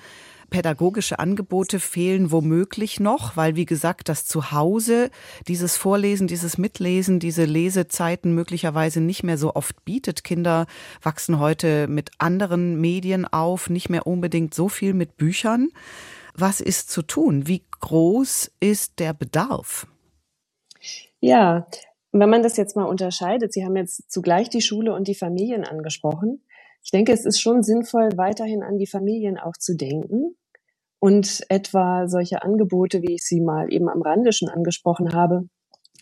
pädagogische 0.52 1.18
Angebote 1.18 1.80
fehlen 1.80 2.32
womöglich 2.32 3.00
noch, 3.00 3.36
weil 3.36 3.56
wie 3.56 3.66
gesagt, 3.66 4.10
das 4.10 4.26
Zuhause 4.26 5.10
dieses 5.48 5.78
Vorlesen, 5.78 6.28
dieses 6.28 6.60
Mitlesen, 6.60 7.20
diese 7.20 7.46
Lesezeiten 7.46 8.36
möglicherweise 8.36 9.02
nicht 9.02 9.24
mehr 9.24 9.40
so 9.40 9.56
oft 9.56 9.84
bietet. 9.84 10.24
Kinder 10.24 10.68
wachsen 11.02 11.40
heute 11.40 11.88
mit 11.88 12.12
anderen 12.20 12.80
Medien 12.80 13.26
auf, 13.26 13.70
nicht 13.70 13.90
mehr 13.90 14.06
unbedingt 14.06 14.54
so 14.54 14.70
viel 14.70 14.94
mit 14.94 15.18
Büchern. 15.18 15.70
Was 16.36 16.62
ist 16.62 16.92
zu 16.92 17.02
tun? 17.02 17.48
Wie 17.48 17.64
groß 17.80 18.52
ist 18.60 19.00
der 19.00 19.14
Bedarf? 19.14 19.88
Ja, 21.22 21.66
wenn 22.12 22.30
man 22.30 22.44
das 22.44 22.58
jetzt 22.58 22.76
mal 22.76 22.86
unterscheidet, 22.86 23.54
Sie 23.54 23.64
haben 23.64 23.78
jetzt 23.78 24.12
zugleich 24.12 24.50
die 24.50 24.62
Schule 24.62 24.94
und 24.94 25.08
die 25.08 25.16
Familien 25.16 25.64
angesprochen. 25.64 26.44
Ich 26.84 26.92
denke, 26.92 27.14
es 27.14 27.26
ist 27.26 27.40
schon 27.40 27.64
sinnvoll, 27.64 28.10
weiterhin 28.18 28.64
an 28.64 28.78
die 28.78 28.88
Familien 28.88 29.38
auch 29.38 29.56
zu 29.58 29.78
denken 29.78 30.36
und 31.02 31.42
etwa 31.50 32.08
solche 32.08 32.44
Angebote, 32.44 33.02
wie 33.02 33.16
ich 33.16 33.24
sie 33.24 33.42
mal 33.42 33.74
eben 33.74 33.90
am 33.90 34.04
Rande 34.04 34.32
schon 34.32 34.50
angesprochen 34.50 35.14
habe, 35.14 35.48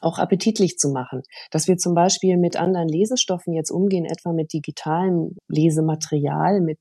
auch 0.02 0.20
appetitlich 0.20 0.78
zu 0.78 0.90
machen. 0.90 1.22
Dass 1.52 1.68
wir 1.68 1.78
zum 1.78 1.96
Beispiel 1.96 2.38
mit 2.38 2.58
anderen 2.58 2.90
Lesestoffen 2.90 3.54
jetzt 3.54 3.72
umgehen, 3.72 4.06
etwa 4.06 4.34
mit 4.34 4.52
digitalem 4.54 5.38
Lesematerial, 5.48 6.62
mit 6.62 6.80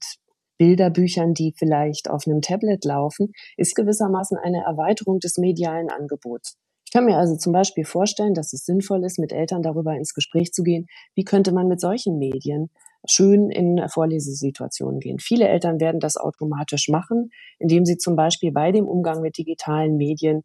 Bilderbüchern, 0.59 1.33
die 1.35 1.55
vielleicht 1.57 2.11
auf 2.11 2.25
einem 2.27 2.41
Tablet 2.41 2.85
laufen, 2.85 3.31
ist 3.57 3.77
gewissermaßen 3.77 4.37
eine 4.37 4.65
Erweiterung 4.65 5.21
des 5.21 5.39
medialen 5.39 5.89
Angebots. 5.89 6.57
Ich 6.87 6.93
kann 6.93 7.05
mir 7.05 7.19
also 7.19 7.37
zum 7.37 7.53
Beispiel 7.53 7.85
vorstellen, 7.85 8.35
dass 8.35 8.53
es 8.53 8.65
sinnvoll 8.65 9.05
ist, 9.05 9.21
mit 9.21 9.31
Eltern 9.31 9.63
darüber 9.63 9.95
ins 9.95 10.13
Gespräch 10.13 10.53
zu 10.53 10.65
gehen, 10.65 10.87
wie 11.15 11.25
könnte 11.25 11.53
man 11.53 11.69
mit 11.69 11.81
solchen 11.81 12.19
Medien 12.19 12.71
schön 13.07 13.51
in 13.51 13.89
Vorlesesituationen 13.89 15.01
gehen. 15.01 15.19
Viele 15.19 15.49
Eltern 15.49 15.81
werden 15.81 16.01
das 16.01 16.17
automatisch 16.17 16.89
machen, 16.89 17.31
indem 17.59 17.85
sie 17.85 17.97
zum 17.97 18.17
Beispiel 18.17 18.53
bei 18.53 18.73
dem 18.73 18.87
Umgang 18.87 19.21
mit 19.21 19.39
digitalen 19.39 19.97
Medien 19.97 20.45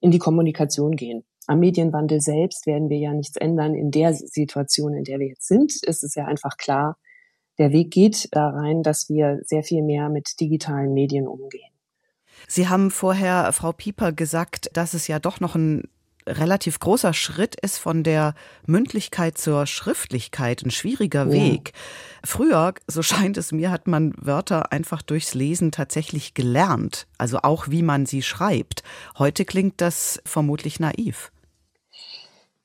in 0.00 0.10
die 0.10 0.18
Kommunikation 0.18 0.92
gehen. 0.92 1.24
Am 1.46 1.60
Medienwandel 1.60 2.20
selbst 2.20 2.66
werden 2.66 2.88
wir 2.88 2.98
ja 2.98 3.12
nichts 3.12 3.36
ändern. 3.36 3.74
In 3.74 3.90
der 3.90 4.12
Situation, 4.14 4.94
in 4.94 5.04
der 5.04 5.18
wir 5.18 5.28
jetzt 5.28 5.48
sind, 5.48 5.72
ist 5.82 6.04
es 6.04 6.14
ja 6.14 6.26
einfach 6.26 6.56
klar, 6.56 6.98
der 7.58 7.72
Weg 7.72 7.90
geht 7.90 8.28
da 8.32 8.50
rein, 8.50 8.82
dass 8.82 9.08
wir 9.08 9.40
sehr 9.42 9.64
viel 9.64 9.82
mehr 9.82 10.08
mit 10.10 10.40
digitalen 10.40 10.92
Medien 10.92 11.26
umgehen. 11.26 11.72
Sie 12.46 12.68
haben 12.68 12.90
vorher, 12.90 13.52
Frau 13.52 13.72
Pieper, 13.72 14.12
gesagt, 14.12 14.70
dass 14.74 14.94
es 14.94 15.08
ja 15.08 15.18
doch 15.18 15.40
noch 15.40 15.56
ein 15.56 15.88
relativ 16.28 16.78
großer 16.78 17.12
Schritt 17.12 17.56
ist 17.60 17.78
von 17.78 18.02
der 18.02 18.34
Mündlichkeit 18.66 19.38
zur 19.38 19.66
Schriftlichkeit, 19.66 20.62
ein 20.62 20.70
schwieriger 20.70 21.26
ja. 21.26 21.32
Weg. 21.32 21.72
Früher, 22.24 22.74
so 22.86 23.02
scheint 23.02 23.36
es 23.36 23.52
mir, 23.52 23.70
hat 23.70 23.86
man 23.86 24.12
Wörter 24.16 24.72
einfach 24.72 25.02
durchs 25.02 25.34
Lesen 25.34 25.72
tatsächlich 25.72 26.34
gelernt, 26.34 27.06
also 27.16 27.38
auch 27.42 27.68
wie 27.68 27.82
man 27.82 28.06
sie 28.06 28.22
schreibt. 28.22 28.82
Heute 29.18 29.44
klingt 29.44 29.80
das 29.80 30.20
vermutlich 30.24 30.80
naiv. 30.80 31.32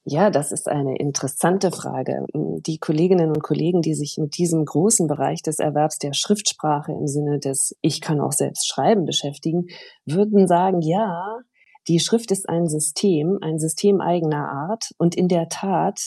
Ja, 0.05 0.29
das 0.29 0.51
ist 0.51 0.67
eine 0.67 0.97
interessante 0.97 1.71
Frage. 1.71 2.25
Die 2.33 2.77
Kolleginnen 2.77 3.29
und 3.29 3.41
Kollegen, 3.41 3.81
die 3.81 3.93
sich 3.93 4.17
mit 4.17 4.37
diesem 4.37 4.65
großen 4.65 5.07
Bereich 5.07 5.41
des 5.41 5.59
Erwerbs 5.59 5.97
der 5.97 6.11
Schriftsprache 6.11 6.91
im 6.91 7.07
Sinne 7.07 7.39
des 7.39 7.77
Ich 7.81 8.01
kann 8.01 8.19
auch 8.19 8.33
selbst 8.33 8.67
schreiben 8.67 9.05
beschäftigen, 9.05 9.67
würden 10.05 10.45
sagen, 10.45 10.81
ja, 10.81 11.39
die 11.87 11.99
Schrift 11.99 12.31
ist 12.31 12.47
ein 12.47 12.67
System, 12.67 13.39
ein 13.41 13.59
System 13.59 13.99
eigener 14.01 14.49
Art. 14.49 14.91
Und 14.97 15.15
in 15.15 15.27
der 15.27 15.49
Tat 15.49 15.99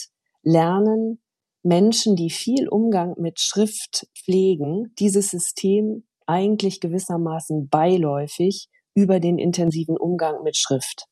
lernen 0.43 1.21
Menschen, 1.63 2.15
die 2.15 2.29
viel 2.29 2.67
Umgang 2.67 3.15
mit 3.17 3.39
Schrift 3.39 4.07
pflegen, 4.17 4.93
dieses 4.99 5.29
System 5.29 6.07
eigentlich 6.25 6.79
gewissermaßen 6.79 7.69
beiläufig 7.69 8.69
über 8.95 9.19
den 9.19 9.37
intensiven 9.37 9.97
Umgang 9.97 10.43
mit 10.43 10.57
Schrift. 10.57 11.05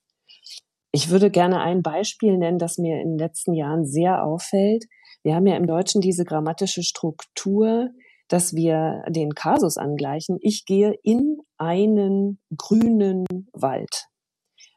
Ich 0.91 1.09
würde 1.09 1.29
gerne 1.29 1.61
ein 1.61 1.81
Beispiel 1.81 2.37
nennen, 2.37 2.57
das 2.57 2.77
mir 2.77 3.01
in 3.01 3.11
den 3.11 3.17
letzten 3.17 3.53
Jahren 3.53 3.85
sehr 3.85 4.23
auffällt. 4.23 4.85
Wir 5.23 5.35
haben 5.35 5.45
ja 5.45 5.57
im 5.57 5.67
Deutschen 5.67 6.01
diese 6.01 6.23
grammatische 6.23 6.83
Struktur, 6.83 7.89
dass 8.27 8.55
wir 8.55 9.03
den 9.09 9.33
Kasus 9.35 9.77
angleichen. 9.77 10.37
Ich 10.41 10.65
gehe 10.65 10.95
in 11.03 11.37
einen 11.57 12.39
grünen 12.55 13.25
Wald. 13.53 14.07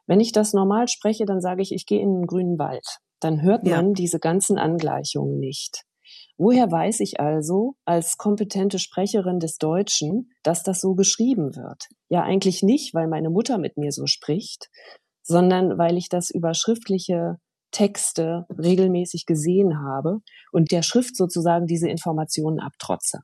Wenn 0.09 0.19
ich 0.19 0.31
das 0.31 0.53
normal 0.53 0.87
spreche, 0.87 1.25
dann 1.25 1.39
sage 1.39 1.61
ich, 1.61 1.71
ich 1.71 1.85
gehe 1.85 2.01
in 2.01 2.09
einen 2.09 2.25
grünen 2.25 2.57
Wald. 2.57 2.83
Dann 3.19 3.43
hört 3.43 3.63
man 3.63 3.89
ja. 3.89 3.93
diese 3.93 4.17
ganzen 4.17 4.57
Angleichungen 4.57 5.37
nicht. 5.37 5.83
Woher 6.35 6.71
weiß 6.71 7.01
ich 7.01 7.19
also 7.19 7.75
als 7.85 8.17
kompetente 8.17 8.79
Sprecherin 8.79 9.37
des 9.37 9.57
Deutschen, 9.59 10.31
dass 10.41 10.63
das 10.63 10.81
so 10.81 10.95
geschrieben 10.95 11.55
wird? 11.55 11.83
Ja, 12.09 12.23
eigentlich 12.23 12.63
nicht, 12.63 12.95
weil 12.95 13.07
meine 13.07 13.29
Mutter 13.29 13.59
mit 13.59 13.77
mir 13.77 13.91
so 13.91 14.07
spricht, 14.07 14.71
sondern 15.21 15.77
weil 15.77 15.95
ich 15.95 16.09
das 16.09 16.31
über 16.31 16.55
schriftliche 16.55 17.35
Texte 17.69 18.47
regelmäßig 18.49 19.27
gesehen 19.27 19.79
habe 19.79 20.21
und 20.51 20.71
der 20.71 20.81
Schrift 20.81 21.15
sozusagen 21.15 21.67
diese 21.67 21.87
Informationen 21.87 22.59
abtrotze. 22.59 23.19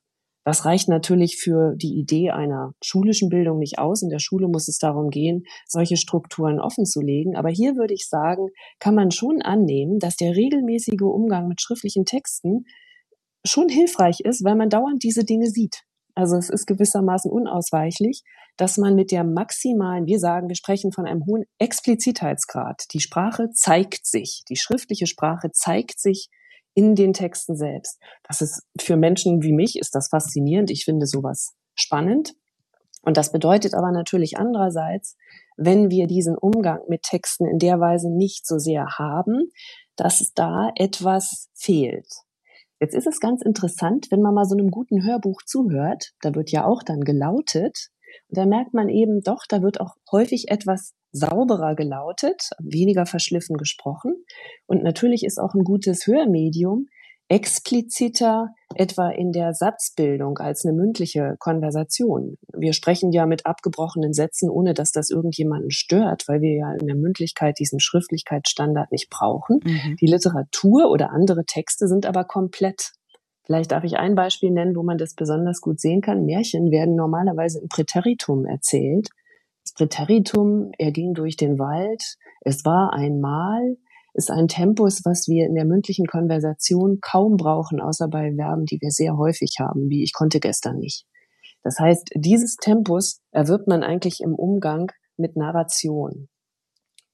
Das 0.46 0.64
reicht 0.64 0.90
natürlich 0.90 1.38
für 1.38 1.74
die 1.76 1.98
Idee 1.98 2.30
einer 2.30 2.74
schulischen 2.82 3.30
Bildung 3.30 3.58
nicht 3.58 3.80
aus. 3.80 4.04
In 4.04 4.10
der 4.10 4.20
Schule 4.20 4.48
muss 4.48 4.68
es 4.68 4.78
darum 4.78 5.10
gehen, 5.10 5.44
solche 5.68 5.98
Strukturen 5.98 6.60
offen 6.60 6.86
zu 6.86 7.02
legen. 7.02 7.36
Aber 7.36 7.50
hier 7.50 7.76
würde 7.76 7.96
ich 7.96 8.08
sagen, 8.08 8.50
kann 8.80 8.94
man 8.94 9.10
schon 9.10 9.42
annehmen, 9.42 9.98
dass 9.98 10.18
der 10.18 10.36
regelmäßige 10.36 11.02
Umgang 11.02 11.48
mit 11.48 11.62
schriftlichen 11.62 12.06
Texten 12.06 12.66
schon 13.44 13.70
hilfreich 13.70 14.20
ist, 14.20 14.44
weil 14.44 14.56
man 14.56 14.70
dauernd 14.70 15.04
diese 15.04 15.24
Dinge 15.24 15.50
sieht. 15.50 15.82
Also 16.14 16.38
es 16.38 16.52
ist 16.52 16.68
gewissermaßen 16.68 17.32
unausweichlich, 17.32 18.22
dass 18.56 18.78
man 18.78 18.94
mit 18.94 19.12
der 19.12 19.24
maximalen, 19.24 20.06
wir 20.06 20.20
sagen, 20.20 20.48
wir 20.48 20.56
sprechen 20.56 20.92
von 20.92 21.08
einem 21.08 21.26
hohen 21.26 21.46
Explizitheitsgrad. 21.58 22.84
Die 22.94 23.02
Sprache 23.02 23.50
zeigt 23.52 24.06
sich, 24.06 24.44
die 24.48 24.58
schriftliche 24.58 25.08
Sprache 25.08 25.50
zeigt 25.52 26.00
sich 26.00 26.30
in 26.76 26.94
den 26.94 27.14
Texten 27.14 27.56
selbst. 27.56 28.00
Das 28.28 28.42
ist 28.42 28.64
für 28.80 28.98
Menschen 28.98 29.42
wie 29.42 29.54
mich 29.54 29.80
ist 29.80 29.96
das 29.96 30.10
faszinierend. 30.10 30.70
Ich 30.70 30.86
finde 30.86 31.08
sowas 31.08 31.56
spannend. 31.74 32.34
Und 33.02 33.18
das 33.18 33.32
bedeutet 33.32 33.74
aber 33.74 33.92
natürlich 33.92 34.38
andererseits, 34.38 35.16
wenn 35.58 35.90
wir 35.90 36.08
diesen 36.08 36.38
Umgang 36.38 36.82
mit 36.88 37.04
Texten 37.04 37.46
in 37.46 37.60
der 37.60 37.80
Weise 37.80 38.10
nicht 38.10 38.46
so 38.46 38.58
sehr 38.58 38.98
haben, 38.98 39.50
dass 39.96 40.32
da 40.34 40.72
etwas 40.76 41.50
fehlt. 41.54 42.08
Jetzt 42.80 42.94
ist 42.94 43.08
es 43.08 43.20
ganz 43.20 43.42
interessant, 43.42 44.08
wenn 44.12 44.22
man 44.22 44.34
mal 44.34 44.46
so 44.46 44.56
einem 44.56 44.70
guten 44.70 45.06
Hörbuch 45.06 45.42
zuhört, 45.46 46.12
da 46.22 46.36
wird 46.36 46.52
ja 46.52 46.66
auch 46.66 46.84
dann 46.84 47.02
gelautet, 47.02 47.90
und 48.30 48.38
da 48.38 48.46
merkt 48.46 48.74
man 48.74 48.90
eben 48.90 49.22
doch, 49.22 49.44
da 49.48 49.62
wird 49.62 49.80
auch 49.80 49.96
häufig 50.12 50.50
etwas 50.50 50.94
sauberer 51.16 51.76
gelautet, 51.76 52.50
weniger 52.60 53.06
verschliffen 53.06 53.58
gesprochen. 53.58 54.16
Und 54.68 54.84
natürlich 54.84 55.24
ist 55.24 55.40
auch 55.40 55.54
ein 55.54 55.64
gutes 55.64 56.08
Hörmedium 56.08 56.88
expliziter 57.28 58.50
etwa 58.76 59.10
in 59.10 59.32
der 59.32 59.54
Satzbildung 59.54 60.38
als 60.38 60.64
eine 60.64 60.76
mündliche 60.76 61.36
Konversation. 61.40 62.38
Wir 62.54 62.74
sprechen 62.74 63.12
ja 63.12 63.26
mit 63.26 63.48
abgebrochenen 63.48 64.14
Sätzen, 64.14 64.50
ohne 64.50 64.76
dass 64.76 64.92
das 64.92 65.10
irgendjemanden 65.10 65.72
stört, 65.72 66.28
weil 66.28 66.42
wir 66.42 66.54
ja 66.54 66.74
in 66.80 66.86
der 66.86 66.96
Mündlichkeit 66.96 67.58
diesen 67.58 67.80
Schriftlichkeitsstandard 67.80 68.92
nicht 68.92 69.10
brauchen. 69.10 69.60
Mhm. 69.64 69.96
Die 70.00 70.06
Literatur 70.06 70.92
oder 70.92 71.12
andere 71.12 71.46
Texte 71.46 71.88
sind 71.88 72.06
aber 72.06 72.26
komplett. 72.26 72.92
Vielleicht 73.44 73.72
darf 73.72 73.84
ich 73.84 73.98
ein 73.98 74.16
Beispiel 74.16 74.52
nennen, 74.52 74.76
wo 74.76 74.84
man 74.84 74.98
das 74.98 75.16
besonders 75.16 75.62
gut 75.62 75.80
sehen 75.80 76.02
kann. 76.02 76.26
Märchen 76.26 76.70
werden 76.72 76.96
normalerweise 76.96 77.60
im 77.60 77.70
Präteritum 77.70 78.46
erzählt. 78.46 79.10
Präteritum, 79.74 80.72
er 80.78 80.92
ging 80.92 81.14
durch 81.14 81.38
den 81.38 81.58
Wald, 81.60 82.18
es 82.42 82.66
war 82.66 82.94
einmal, 82.94 83.78
ist 84.14 84.32
ein 84.32 84.48
Tempus, 84.48 85.02
was 85.04 85.28
wir 85.28 85.46
in 85.46 85.56
der 85.56 85.66
mündlichen 85.66 86.08
Konversation 86.08 87.00
kaum 87.02 87.36
brauchen, 87.36 87.82
außer 87.82 88.08
bei 88.08 88.34
Verben, 88.34 88.66
die 88.66 88.80
wir 88.82 88.92
sehr 88.92 89.18
häufig 89.18 89.58
haben, 89.60 89.90
wie 89.90 90.04
ich 90.04 90.14
konnte 90.14 90.40
gestern 90.40 90.78
nicht. 90.78 91.06
Das 91.64 91.80
heißt, 91.80 92.12
dieses 92.16 92.56
Tempus 92.58 93.22
erwirbt 93.32 93.68
man 93.68 93.84
eigentlich 93.84 94.22
im 94.22 94.36
Umgang 94.36 94.92
mit 95.18 95.36
Narration. 95.36 96.30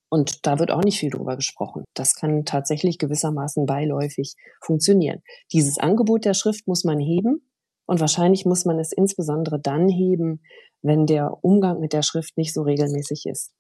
Und 0.09 0.45
da 0.45 0.59
wird 0.59 0.71
auch 0.71 0.83
nicht 0.83 0.99
viel 0.99 1.09
drüber 1.09 1.37
gesprochen. 1.37 1.85
Das 1.93 2.15
kann 2.15 2.43
tatsächlich 2.43 2.97
gewissermaßen 2.97 3.65
beiläufig 3.65 4.35
funktionieren. 4.61 5.21
Dieses 5.53 5.77
Angebot 5.77 6.25
der 6.25 6.33
Schrift 6.33 6.67
muss 6.67 6.83
man 6.83 6.99
heben 6.99 7.49
und 7.85 8.01
wahrscheinlich 8.01 8.45
muss 8.45 8.65
man 8.65 8.77
es 8.77 8.91
insbesondere 8.91 9.59
dann 9.59 9.87
heben, 9.87 10.41
wenn 10.81 11.05
der 11.05 11.43
Umgang 11.43 11.79
mit 11.79 11.93
der 11.93 12.03
Schrift 12.03 12.37
nicht 12.37 12.53
so 12.53 12.61
regelmäßig 12.63 13.25
ist. 13.25 13.51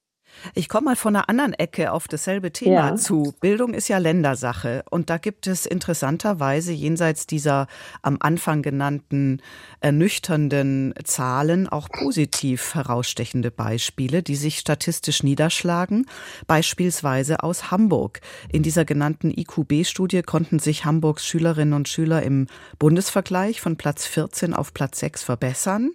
Ich 0.53 0.69
komme 0.69 0.85
mal 0.85 0.95
von 0.95 1.15
einer 1.15 1.29
anderen 1.29 1.53
Ecke 1.53 1.91
auf 1.91 2.07
dasselbe 2.07 2.51
Thema 2.51 2.89
ja. 2.89 2.95
zu. 2.95 3.33
Bildung 3.41 3.73
ist 3.73 3.87
ja 3.87 3.97
Ländersache 3.97 4.83
und 4.89 5.09
da 5.09 5.17
gibt 5.17 5.45
es 5.47 5.65
interessanterweise 5.65 6.71
jenseits 6.71 7.27
dieser 7.27 7.67
am 8.01 8.17
Anfang 8.19 8.61
genannten 8.61 9.41
ernüchternden 9.81 10.93
Zahlen 11.03 11.67
auch 11.67 11.89
positiv 11.89 12.75
herausstechende 12.75 13.51
Beispiele, 13.51 14.23
die 14.23 14.35
sich 14.35 14.57
statistisch 14.59 15.23
niederschlagen. 15.23 16.07
Beispielsweise 16.47 17.43
aus 17.43 17.69
Hamburg. 17.71 18.21
In 18.51 18.63
dieser 18.63 18.85
genannten 18.85 19.31
IQB-Studie 19.31 20.23
konnten 20.23 20.59
sich 20.59 20.85
Hamburgs 20.85 21.25
Schülerinnen 21.25 21.73
und 21.73 21.87
Schüler 21.87 22.23
im 22.23 22.47
Bundesvergleich 22.79 23.61
von 23.61 23.77
Platz 23.77 24.05
14 24.05 24.53
auf 24.53 24.73
Platz 24.73 24.99
6 24.99 25.23
verbessern. 25.23 25.91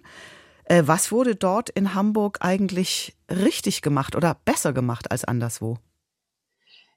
Äh, 0.69 0.83
was 0.85 1.11
wurde 1.11 1.35
dort 1.35 1.69
in 1.69 1.93
Hamburg 1.93 2.39
eigentlich 2.41 3.15
richtig 3.29 3.81
gemacht 3.81 4.15
oder 4.15 4.37
besser 4.45 4.73
gemacht 4.73 5.11
als 5.11 5.23
anderswo? 5.23 5.77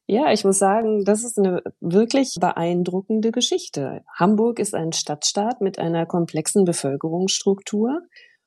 Ja, 0.07 0.33
ich 0.33 0.45
muss 0.45 0.59
sagen, 0.59 1.05
das 1.05 1.23
ist 1.23 1.39
eine 1.39 1.63
wirklich 1.81 2.35
beeindruckende 2.41 3.31
Geschichte. 3.31 4.03
Hamburg 4.13 4.59
ist 4.59 4.75
ein 4.75 4.93
Stadtstaat 4.93 5.61
mit 5.61 5.79
einer 5.79 6.05
komplexen 6.05 6.65
Bevölkerungsstruktur. 6.65 8.01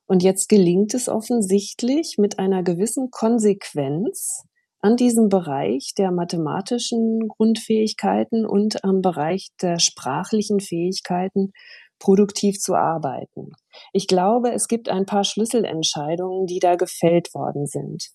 Und 0.06 0.24
jetzt 0.24 0.50
gelingt 0.50 0.94
es 0.94 1.08
offensichtlich 1.08 2.18
mit 2.18 2.38
einer 2.38 2.63
gewissen 2.63 3.10
Konsequenz 3.12 4.44
an 4.82 4.98
diesem 4.98 5.30
Bereich 5.30 5.94
der 5.98 6.12
mathematischen 6.12 7.30
Grundfähigkeiten 7.30 8.46
und 8.46 8.84
am 8.84 9.01
Bereich 9.01 9.51
der 9.62 9.80
sprachlichen 9.80 10.60
Fähigkeiten 10.60 11.53
produktiv 12.00 12.60
zu 12.60 12.76
arbeiten. 12.76 13.52
Ich 13.92 14.08
glaube, 14.08 14.52
es 14.52 14.68
gibt 14.68 14.90
ein 14.90 15.06
paar 15.06 15.24
Schlüsselentscheidungen, 15.24 16.46
die 16.46 16.60
da 16.60 16.76
gefällt 16.76 17.34
worden 17.34 17.66
sind. 17.66 18.10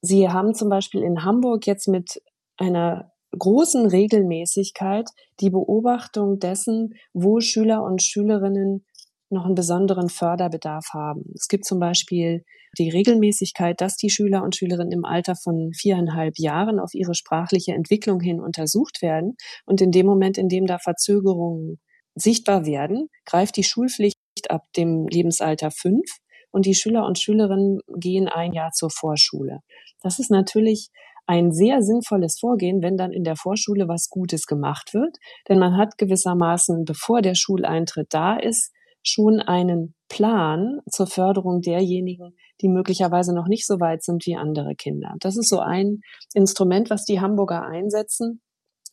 Sie 0.00 0.28
haben 0.28 0.54
zum 0.54 0.68
Beispiel 0.68 1.02
in 1.02 1.24
Hamburg 1.24 1.66
jetzt 1.66 1.88
mit 1.88 2.22
einer 2.56 3.12
großen 3.36 3.86
Regelmäßigkeit 3.86 5.08
die 5.40 5.50
Beobachtung 5.50 6.38
dessen, 6.38 6.94
wo 7.12 7.40
Schüler 7.40 7.82
und 7.82 8.02
Schülerinnen 8.02 8.84
noch 9.30 9.44
einen 9.44 9.54
besonderen 9.54 10.08
Förderbedarf 10.08 10.86
haben. 10.94 11.24
Es 11.34 11.48
gibt 11.48 11.66
zum 11.66 11.78
Beispiel 11.78 12.44
die 12.78 12.88
Regelmäßigkeit, 12.88 13.80
dass 13.80 13.96
die 13.96 14.10
Schüler 14.10 14.42
und 14.42 14.56
Schülerinnen 14.56 14.92
im 14.92 15.04
Alter 15.04 15.34
von 15.36 15.72
viereinhalb 15.74 16.38
Jahren 16.38 16.80
auf 16.80 16.94
ihre 16.94 17.14
sprachliche 17.14 17.72
Entwicklung 17.72 18.20
hin 18.20 18.40
untersucht 18.40 19.02
werden. 19.02 19.36
Und 19.66 19.80
in 19.80 19.90
dem 19.90 20.06
Moment, 20.06 20.38
in 20.38 20.48
dem 20.48 20.66
da 20.66 20.78
Verzögerungen 20.78 21.78
sichtbar 22.20 22.66
werden, 22.66 23.08
greift 23.24 23.56
die 23.56 23.64
Schulpflicht 23.64 24.18
ab 24.48 24.62
dem 24.76 25.06
Lebensalter 25.08 25.70
fünf 25.70 26.06
und 26.50 26.66
die 26.66 26.74
Schüler 26.74 27.06
und 27.06 27.18
Schülerinnen 27.18 27.80
gehen 27.96 28.28
ein 28.28 28.52
Jahr 28.52 28.70
zur 28.72 28.90
Vorschule. 28.90 29.60
Das 30.02 30.18
ist 30.18 30.30
natürlich 30.30 30.88
ein 31.26 31.52
sehr 31.52 31.82
sinnvolles 31.82 32.38
Vorgehen, 32.40 32.82
wenn 32.82 32.96
dann 32.96 33.12
in 33.12 33.22
der 33.22 33.36
Vorschule 33.36 33.86
was 33.86 34.08
Gutes 34.08 34.46
gemacht 34.46 34.94
wird, 34.94 35.18
denn 35.48 35.58
man 35.58 35.76
hat 35.76 35.98
gewissermaßen, 35.98 36.84
bevor 36.84 37.20
der 37.20 37.34
Schuleintritt 37.34 38.08
da 38.10 38.36
ist, 38.36 38.72
schon 39.02 39.40
einen 39.40 39.94
Plan 40.08 40.80
zur 40.90 41.06
Förderung 41.06 41.60
derjenigen, 41.60 42.34
die 42.60 42.68
möglicherweise 42.68 43.34
noch 43.34 43.46
nicht 43.46 43.66
so 43.66 43.78
weit 43.78 44.02
sind 44.02 44.26
wie 44.26 44.36
andere 44.36 44.74
Kinder. 44.74 45.14
Das 45.20 45.36
ist 45.36 45.48
so 45.50 45.60
ein 45.60 46.00
Instrument, 46.34 46.90
was 46.90 47.04
die 47.04 47.20
Hamburger 47.20 47.62
einsetzen, 47.62 48.40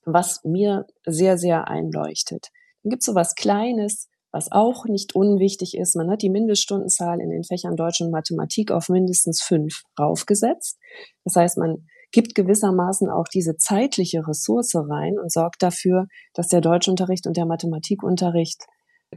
was 0.06 0.44
mir 0.44 0.86
sehr, 1.06 1.38
sehr 1.38 1.68
einleuchtet. 1.68 2.50
Dann 2.86 2.92
gibt 2.92 3.02
es 3.02 3.08
so 3.08 3.16
was 3.16 3.34
Kleines, 3.34 4.10
was 4.32 4.52
auch 4.52 4.86
nicht 4.86 5.16
unwichtig 5.16 5.76
ist. 5.76 5.96
Man 5.96 6.12
hat 6.12 6.22
die 6.22 6.30
Mindeststundenzahl 6.30 7.20
in 7.20 7.32
den 7.32 7.44
Fächern 7.44 7.76
Deutsch 7.76 8.00
und 8.02 8.12
Mathematik 8.12 8.70
auf 8.70 8.90
mindestens 8.90 9.42
fünf 9.42 9.82
raufgesetzt. 10.00 10.78
Das 11.24 11.36
heißt, 11.36 11.58
man 11.58 11.88
gibt 12.12 12.36
gewissermaßen 12.36 13.10
auch 13.10 13.26
diese 13.34 13.58
zeitliche 13.58 14.28
Ressource 14.28 14.76
rein 14.76 15.18
und 15.18 15.32
sorgt 15.32 15.64
dafür, 15.64 16.06
dass 16.36 16.48
der 16.48 16.62
Deutschunterricht 16.62 17.26
und 17.26 17.38
der 17.38 17.48
Mathematikunterricht 17.48 18.66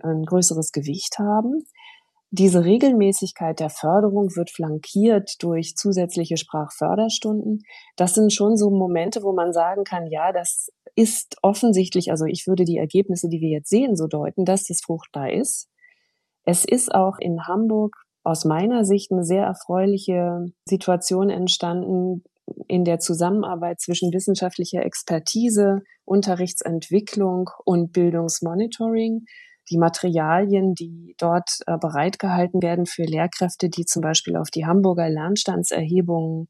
ein 0.02 0.22
größeres 0.22 0.72
Gewicht 0.72 1.18
haben. 1.18 1.62
Diese 2.30 2.64
Regelmäßigkeit 2.64 3.58
der 3.58 3.70
Förderung 3.70 4.34
wird 4.36 4.50
flankiert 4.50 5.42
durch 5.42 5.76
zusätzliche 5.76 6.36
Sprachförderstunden. 6.36 7.60
Das 7.96 8.14
sind 8.14 8.32
schon 8.32 8.56
so 8.56 8.70
Momente, 8.70 9.22
wo 9.22 9.32
man 9.32 9.52
sagen 9.52 9.84
kann, 9.84 10.06
ja, 10.06 10.32
das 10.32 10.70
ist 10.98 11.36
offensichtlich, 11.42 12.10
also 12.10 12.24
ich 12.24 12.48
würde 12.48 12.64
die 12.64 12.76
Ergebnisse, 12.76 13.28
die 13.28 13.40
wir 13.40 13.50
jetzt 13.50 13.70
sehen, 13.70 13.94
so 13.94 14.08
deuten, 14.08 14.44
dass 14.44 14.64
das 14.64 14.80
fruchtbar 14.84 15.32
ist. 15.32 15.68
Es 16.44 16.64
ist 16.64 16.92
auch 16.92 17.18
in 17.20 17.46
Hamburg 17.46 17.94
aus 18.24 18.44
meiner 18.44 18.84
Sicht 18.84 19.12
eine 19.12 19.22
sehr 19.22 19.44
erfreuliche 19.44 20.46
Situation 20.64 21.30
entstanden 21.30 22.24
in 22.66 22.84
der 22.84 22.98
Zusammenarbeit 22.98 23.80
zwischen 23.80 24.12
wissenschaftlicher 24.12 24.84
Expertise, 24.84 25.82
Unterrichtsentwicklung 26.04 27.48
und 27.64 27.92
Bildungsmonitoring 27.92 29.24
die 29.70 29.78
Materialien, 29.78 30.74
die 30.74 31.14
dort 31.18 31.50
äh, 31.66 31.76
bereitgehalten 31.78 32.60
werden 32.60 32.86
für 32.86 33.04
Lehrkräfte, 33.04 33.68
die 33.68 33.84
zum 33.84 34.02
Beispiel 34.02 34.36
auf 34.36 34.50
die 34.50 34.66
Hamburger 34.66 35.08
Lernstandserhebungen 35.08 36.48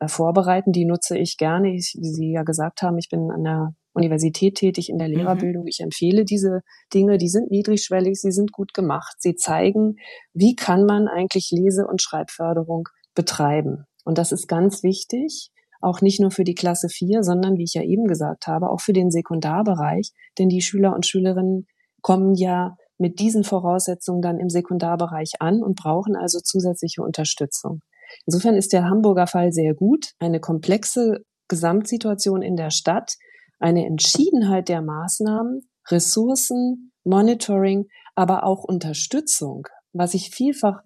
äh, 0.00 0.08
vorbereiten, 0.08 0.72
die 0.72 0.84
nutze 0.84 1.16
ich 1.16 1.36
gerne. 1.36 1.74
Ich, 1.74 1.96
wie 1.98 2.12
Sie 2.12 2.32
ja 2.32 2.42
gesagt 2.42 2.82
haben, 2.82 2.98
ich 2.98 3.08
bin 3.08 3.30
an 3.30 3.44
der 3.44 3.74
Universität 3.96 4.56
tätig 4.56 4.88
in 4.88 4.98
der 4.98 5.08
mhm. 5.08 5.14
Lehrerbildung. 5.14 5.66
Ich 5.66 5.80
empfehle 5.80 6.24
diese 6.24 6.60
Dinge, 6.92 7.18
die 7.18 7.28
sind 7.28 7.50
niedrigschwellig, 7.50 8.20
sie 8.20 8.32
sind 8.32 8.52
gut 8.52 8.74
gemacht. 8.74 9.16
Sie 9.18 9.34
zeigen, 9.34 9.96
wie 10.32 10.54
kann 10.54 10.84
man 10.84 11.08
eigentlich 11.08 11.50
Lese- 11.50 11.86
und 11.86 12.02
Schreibförderung 12.02 12.88
betreiben. 13.14 13.86
Und 14.04 14.18
das 14.18 14.30
ist 14.30 14.46
ganz 14.46 14.82
wichtig, 14.82 15.50
auch 15.80 16.00
nicht 16.00 16.20
nur 16.20 16.30
für 16.30 16.44
die 16.44 16.54
Klasse 16.54 16.88
4, 16.88 17.22
sondern 17.22 17.56
wie 17.56 17.64
ich 17.64 17.74
ja 17.74 17.82
eben 17.82 18.06
gesagt 18.06 18.46
habe, 18.46 18.70
auch 18.70 18.80
für 18.80 18.92
den 18.92 19.10
Sekundarbereich, 19.10 20.12
denn 20.38 20.48
die 20.48 20.62
Schüler 20.62 20.94
und 20.94 21.06
Schülerinnen 21.06 21.66
kommen 22.02 22.34
ja 22.34 22.76
mit 22.98 23.18
diesen 23.18 23.44
Voraussetzungen 23.44 24.22
dann 24.22 24.38
im 24.38 24.48
Sekundarbereich 24.48 25.32
an 25.40 25.62
und 25.62 25.76
brauchen 25.76 26.16
also 26.16 26.38
zusätzliche 26.40 27.02
Unterstützung. 27.02 27.80
Insofern 28.24 28.54
ist 28.54 28.72
der 28.72 28.84
Hamburger 28.84 29.26
Fall 29.26 29.52
sehr 29.52 29.74
gut. 29.74 30.12
Eine 30.18 30.40
komplexe 30.40 31.18
Gesamtsituation 31.48 32.42
in 32.42 32.56
der 32.56 32.70
Stadt, 32.70 33.14
eine 33.58 33.86
Entschiedenheit 33.86 34.68
der 34.68 34.82
Maßnahmen, 34.82 35.62
Ressourcen, 35.88 36.92
Monitoring, 37.04 37.86
aber 38.14 38.44
auch 38.44 38.64
Unterstützung. 38.64 39.66
Was 39.92 40.14
ich 40.14 40.30
vielfach 40.30 40.82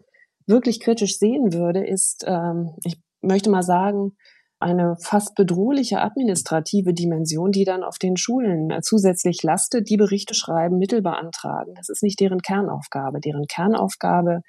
wirklich 0.46 0.80
kritisch 0.80 1.18
sehen 1.18 1.52
würde, 1.52 1.86
ist, 1.86 2.24
ähm, 2.26 2.76
ich 2.84 3.00
möchte 3.22 3.50
mal 3.50 3.62
sagen, 3.62 4.16
eine 4.60 4.96
fast 5.00 5.34
bedrohliche 5.36 6.02
administrative 6.02 6.92
Dimension, 6.92 7.50
die 7.50 7.64
dann 7.64 7.82
auf 7.82 7.96
den 7.96 8.18
Schulen 8.18 8.70
äh, 8.70 8.82
zusätzlich 8.82 9.42
lastet, 9.42 9.88
die 9.88 9.96
Berichte 9.96 10.34
schreiben, 10.34 10.76
Mittel 10.76 11.00
beantragen. 11.00 11.72
Das 11.76 11.88
ist 11.88 12.02
nicht 12.02 12.20
deren 12.20 12.40
Kernaufgabe. 12.40 13.20
Deren 13.20 13.46
Kernaufgabe 13.46 14.42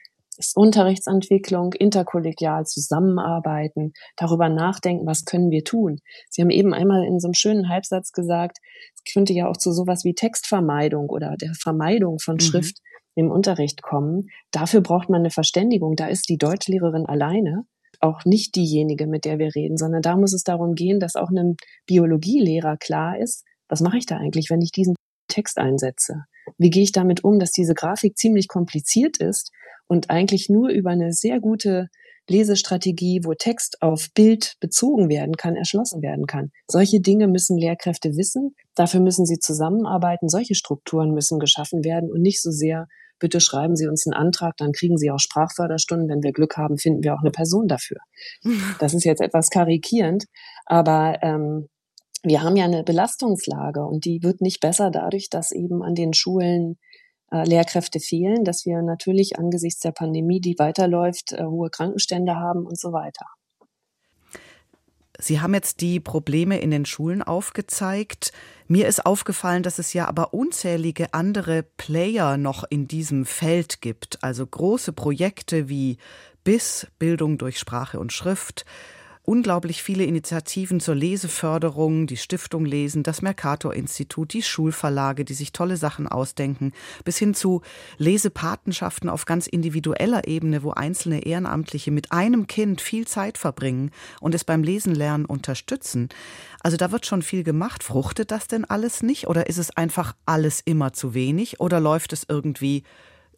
ist 0.47 0.57
Unterrichtsentwicklung, 0.57 1.73
interkollegial 1.73 2.65
zusammenarbeiten, 2.65 3.93
darüber 4.17 4.49
nachdenken, 4.49 5.05
was 5.05 5.25
können 5.25 5.51
wir 5.51 5.63
tun. 5.63 5.99
Sie 6.29 6.41
haben 6.41 6.49
eben 6.49 6.73
einmal 6.73 7.03
in 7.05 7.19
so 7.19 7.27
einem 7.27 7.33
schönen 7.33 7.69
Halbsatz 7.69 8.11
gesagt, 8.11 8.57
es 8.95 9.13
könnte 9.13 9.33
ja 9.33 9.47
auch 9.47 9.57
zu 9.57 9.71
sowas 9.71 10.03
wie 10.03 10.13
Textvermeidung 10.13 11.09
oder 11.09 11.35
der 11.39 11.53
Vermeidung 11.53 12.19
von 12.19 12.35
mhm. 12.35 12.39
Schrift 12.41 12.77
im 13.15 13.29
Unterricht 13.29 13.81
kommen. 13.81 14.27
Dafür 14.51 14.81
braucht 14.81 15.09
man 15.09 15.21
eine 15.21 15.31
Verständigung. 15.31 15.95
Da 15.95 16.07
ist 16.07 16.29
die 16.29 16.37
Deutschlehrerin 16.37 17.05
alleine 17.05 17.63
auch 17.99 18.25
nicht 18.25 18.55
diejenige, 18.55 19.05
mit 19.05 19.25
der 19.25 19.37
wir 19.37 19.53
reden, 19.53 19.77
sondern 19.77 20.01
da 20.01 20.17
muss 20.17 20.33
es 20.33 20.43
darum 20.43 20.73
gehen, 20.73 20.99
dass 20.99 21.15
auch 21.15 21.29
einem 21.29 21.55
Biologielehrer 21.85 22.77
klar 22.77 23.19
ist, 23.19 23.45
was 23.67 23.81
mache 23.81 23.97
ich 23.97 24.05
da 24.05 24.17
eigentlich, 24.17 24.49
wenn 24.49 24.61
ich 24.61 24.71
diesen 24.71 24.95
Text 25.27 25.59
einsetze? 25.59 26.23
Wie 26.57 26.69
gehe 26.69 26.83
ich 26.83 26.91
damit 26.91 27.23
um, 27.23 27.39
dass 27.39 27.51
diese 27.51 27.73
Grafik 27.73 28.17
ziemlich 28.17 28.47
kompliziert 28.47 29.17
ist 29.17 29.51
und 29.87 30.09
eigentlich 30.09 30.49
nur 30.49 30.69
über 30.69 30.91
eine 30.91 31.11
sehr 31.11 31.39
gute 31.39 31.87
Lesestrategie, 32.29 33.21
wo 33.23 33.33
Text 33.33 33.77
auf 33.81 34.07
Bild 34.13 34.55
bezogen 34.59 35.09
werden 35.09 35.35
kann, 35.35 35.55
erschlossen 35.55 36.01
werden 36.01 36.27
kann. 36.27 36.51
Solche 36.67 37.01
Dinge 37.01 37.27
müssen 37.27 37.57
Lehrkräfte 37.57 38.15
wissen. 38.15 38.55
Dafür 38.75 39.01
müssen 39.01 39.25
sie 39.25 39.39
zusammenarbeiten. 39.39 40.29
Solche 40.29 40.55
Strukturen 40.55 41.11
müssen 41.11 41.39
geschaffen 41.39 41.83
werden 41.83 42.09
und 42.11 42.21
nicht 42.21 42.41
so 42.41 42.51
sehr 42.51 42.87
bitte 43.21 43.39
schreiben 43.39 43.77
Sie 43.77 43.87
uns 43.87 44.05
einen 44.05 44.13
Antrag, 44.13 44.57
dann 44.57 44.73
kriegen 44.73 44.97
Sie 44.97 45.11
auch 45.11 45.19
Sprachförderstunden. 45.19 46.09
Wenn 46.09 46.23
wir 46.23 46.33
Glück 46.33 46.57
haben, 46.57 46.77
finden 46.77 47.03
wir 47.03 47.13
auch 47.13 47.21
eine 47.21 47.31
Person 47.31 47.67
dafür. 47.67 47.99
Das 48.79 48.93
ist 48.93 49.05
jetzt 49.05 49.21
etwas 49.21 49.49
karikierend, 49.49 50.25
aber 50.65 51.19
ähm, 51.21 51.67
wir 52.23 52.43
haben 52.43 52.55
ja 52.55 52.65
eine 52.65 52.83
Belastungslage 52.83 53.83
und 53.83 54.05
die 54.05 54.21
wird 54.23 54.41
nicht 54.41 54.59
besser 54.59 54.91
dadurch, 54.91 55.29
dass 55.29 55.51
eben 55.51 55.83
an 55.83 55.95
den 55.95 56.13
Schulen 56.13 56.77
äh, 57.31 57.43
Lehrkräfte 57.43 57.99
fehlen, 57.99 58.43
dass 58.43 58.65
wir 58.65 58.81
natürlich 58.81 59.39
angesichts 59.39 59.79
der 59.79 59.91
Pandemie, 59.91 60.39
die 60.39 60.59
weiterläuft, 60.59 61.33
äh, 61.33 61.43
hohe 61.43 61.69
Krankenstände 61.69 62.35
haben 62.35 62.65
und 62.65 62.79
so 62.79 62.91
weiter. 62.91 63.25
Sie 65.17 65.39
haben 65.39 65.53
jetzt 65.53 65.81
die 65.81 65.99
Probleme 65.99 66.59
in 66.59 66.71
den 66.71 66.85
Schulen 66.85 67.21
aufgezeigt. 67.21 68.31
Mir 68.67 68.87
ist 68.87 69.05
aufgefallen, 69.05 69.61
dass 69.61 69.77
es 69.77 69.93
ja 69.93 70.07
aber 70.07 70.33
unzählige 70.33 71.13
andere 71.13 71.63
Player 71.63 72.37
noch 72.37 72.63
in 72.69 72.87
diesem 72.87 73.25
Feld 73.25 73.81
gibt. 73.81 74.23
Also 74.23 74.45
große 74.45 74.93
Projekte 74.93 75.69
wie 75.69 75.97
BIS, 76.43 76.87
Bildung 76.97 77.37
durch 77.37 77.59
Sprache 77.59 77.99
und 77.99 78.11
Schrift, 78.11 78.65
unglaublich 79.23 79.83
viele 79.83 80.03
Initiativen 80.03 80.79
zur 80.79 80.95
Leseförderung, 80.95 82.07
die 82.07 82.17
Stiftung 82.17 82.65
Lesen, 82.65 83.03
das 83.03 83.21
Mercator-Institut, 83.21 84.33
die 84.33 84.41
Schulverlage, 84.41 85.25
die 85.25 85.33
sich 85.33 85.51
tolle 85.51 85.77
Sachen 85.77 86.07
ausdenken, 86.07 86.73
bis 87.05 87.17
hin 87.17 87.33
zu 87.33 87.61
Lesepatenschaften 87.97 89.09
auf 89.09 89.25
ganz 89.25 89.47
individueller 89.47 90.27
Ebene, 90.27 90.63
wo 90.63 90.71
einzelne 90.71 91.23
Ehrenamtliche 91.25 91.91
mit 91.91 92.11
einem 92.11 92.47
Kind 92.47 92.81
viel 92.81 93.07
Zeit 93.07 93.37
verbringen 93.37 93.91
und 94.19 94.33
es 94.33 94.43
beim 94.43 94.63
Lesen 94.63 94.95
lernen 94.95 95.25
unterstützen. 95.25 96.09
Also 96.61 96.77
da 96.77 96.91
wird 96.91 97.05
schon 97.05 97.21
viel 97.21 97.43
gemacht. 97.43 97.83
Fruchtet 97.83 98.31
das 98.31 98.47
denn 98.47 98.65
alles 98.65 99.03
nicht? 99.03 99.27
Oder 99.27 99.47
ist 99.47 99.57
es 99.57 99.75
einfach 99.75 100.15
alles 100.25 100.61
immer 100.61 100.93
zu 100.93 101.13
wenig? 101.13 101.59
Oder 101.59 101.79
läuft 101.79 102.13
es 102.13 102.25
irgendwie 102.27 102.83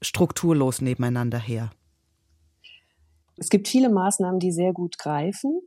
strukturlos 0.02 0.82
nebeneinander 0.82 1.40
her? 1.40 1.72
Es 3.38 3.50
gibt 3.50 3.68
viele 3.68 3.90
Maßnahmen, 3.90 4.40
die 4.40 4.52
sehr 4.52 4.74
gut 4.74 4.98
greifen. 4.98 5.62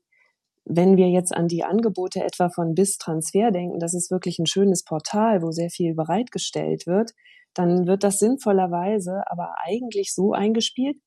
Wenn 0.69 0.97
wir 0.97 1.09
jetzt 1.09 1.33
an 1.33 1.47
die 1.47 1.63
Angebote 1.63 2.25
etwa 2.25 2.49
von 2.49 2.75
BIS 2.75 2.99
Transfer 2.99 3.53
denken, 3.53 3.79
das 3.79 3.95
ist 3.95 4.11
wirklich 4.11 4.41
ein 4.41 4.47
schönes 4.47 4.83
Portal, 4.83 5.41
wo 5.41 5.53
sehr 5.53 5.71
viel 5.71 5.95
bereitgestellt 5.95 6.89
wird, 6.89 7.13
dann 7.55 7.87
wird 7.87 8.03
das 8.03 8.19
sinnvollerweise 8.19 9.23
aber 9.27 9.55
eigentlich 9.65 10.13
so 10.13 10.33
eingespielt. 10.33 10.99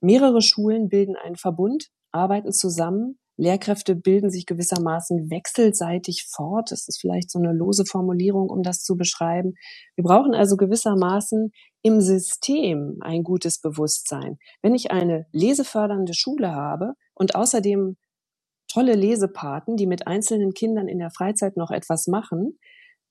Mehrere 0.00 0.42
Schulen 0.42 0.88
bilden 0.88 1.14
einen 1.14 1.36
Verbund, 1.36 1.88
arbeiten 2.10 2.52
zusammen. 2.52 3.16
Lehrkräfte 3.36 3.94
bilden 3.94 4.28
sich 4.28 4.44
gewissermaßen 4.44 5.30
wechselseitig 5.30 6.26
fort. 6.28 6.72
Das 6.72 6.88
ist 6.88 7.00
vielleicht 7.00 7.30
so 7.30 7.38
eine 7.38 7.52
lose 7.52 7.84
Formulierung, 7.86 8.50
um 8.50 8.62
das 8.62 8.82
zu 8.82 8.96
beschreiben. 8.96 9.54
Wir 9.94 10.02
brauchen 10.02 10.34
also 10.34 10.56
gewissermaßen 10.56 11.52
im 11.82 12.00
System 12.00 12.98
ein 13.00 13.22
gutes 13.22 13.60
Bewusstsein. 13.60 14.36
Wenn 14.62 14.74
ich 14.74 14.90
eine 14.90 15.26
lesefördernde 15.32 16.12
Schule 16.12 16.52
habe 16.52 16.94
und 17.14 17.36
außerdem 17.36 17.96
tolle 18.70 18.94
Lesepaten, 18.94 19.76
die 19.76 19.86
mit 19.86 20.06
einzelnen 20.06 20.52
Kindern 20.52 20.88
in 20.88 20.98
der 20.98 21.10
Freizeit 21.10 21.56
noch 21.56 21.70
etwas 21.70 22.06
machen, 22.06 22.58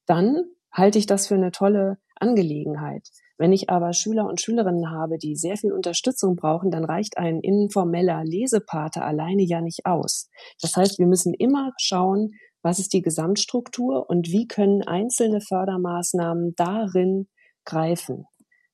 dann 0.05 0.43
halte 0.71 0.97
ich 0.97 1.05
das 1.05 1.27
für 1.27 1.35
eine 1.35 1.51
tolle 1.51 1.97
Angelegenheit. 2.15 3.07
Wenn 3.37 3.53
ich 3.53 3.69
aber 3.69 3.93
Schüler 3.93 4.25
und 4.25 4.41
Schülerinnen 4.41 4.91
habe, 4.91 5.17
die 5.17 5.35
sehr 5.35 5.55
viel 5.55 5.71
Unterstützung 5.71 6.35
brauchen, 6.35 6.71
dann 6.71 6.83
reicht 6.83 7.17
ein 7.17 7.39
informeller 7.39 8.23
Lesepate 8.25 9.01
alleine 9.01 9.43
ja 9.43 9.61
nicht 9.61 9.85
aus. 9.85 10.29
Das 10.61 10.75
heißt, 10.75 10.99
wir 10.99 11.07
müssen 11.07 11.33
immer 11.33 11.71
schauen, 11.77 12.31
was 12.61 12.79
ist 12.79 12.91
die 12.93 13.01
Gesamtstruktur 13.01 14.09
und 14.09 14.27
wie 14.27 14.47
können 14.47 14.83
einzelne 14.83 15.39
Fördermaßnahmen 15.39 16.53
darin 16.57 17.29
greifen. 17.63 18.25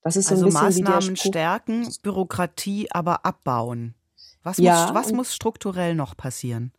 Das 0.02 0.16
ist 0.16 0.28
so 0.28 0.36
also 0.36 0.46
ein 0.46 0.68
bisschen 0.68 0.84
Maßnahmen 0.86 1.16
stärken, 1.16 1.88
Bürokratie 2.02 2.88
aber 2.92 3.26
abbauen. 3.26 3.96
Was, 4.46 4.58
ja, 4.58 4.86
muss, 4.86 4.94
was 4.94 5.12
muss 5.12 5.34
strukturell 5.34 5.96
noch 5.96 6.16
passieren? 6.16 6.72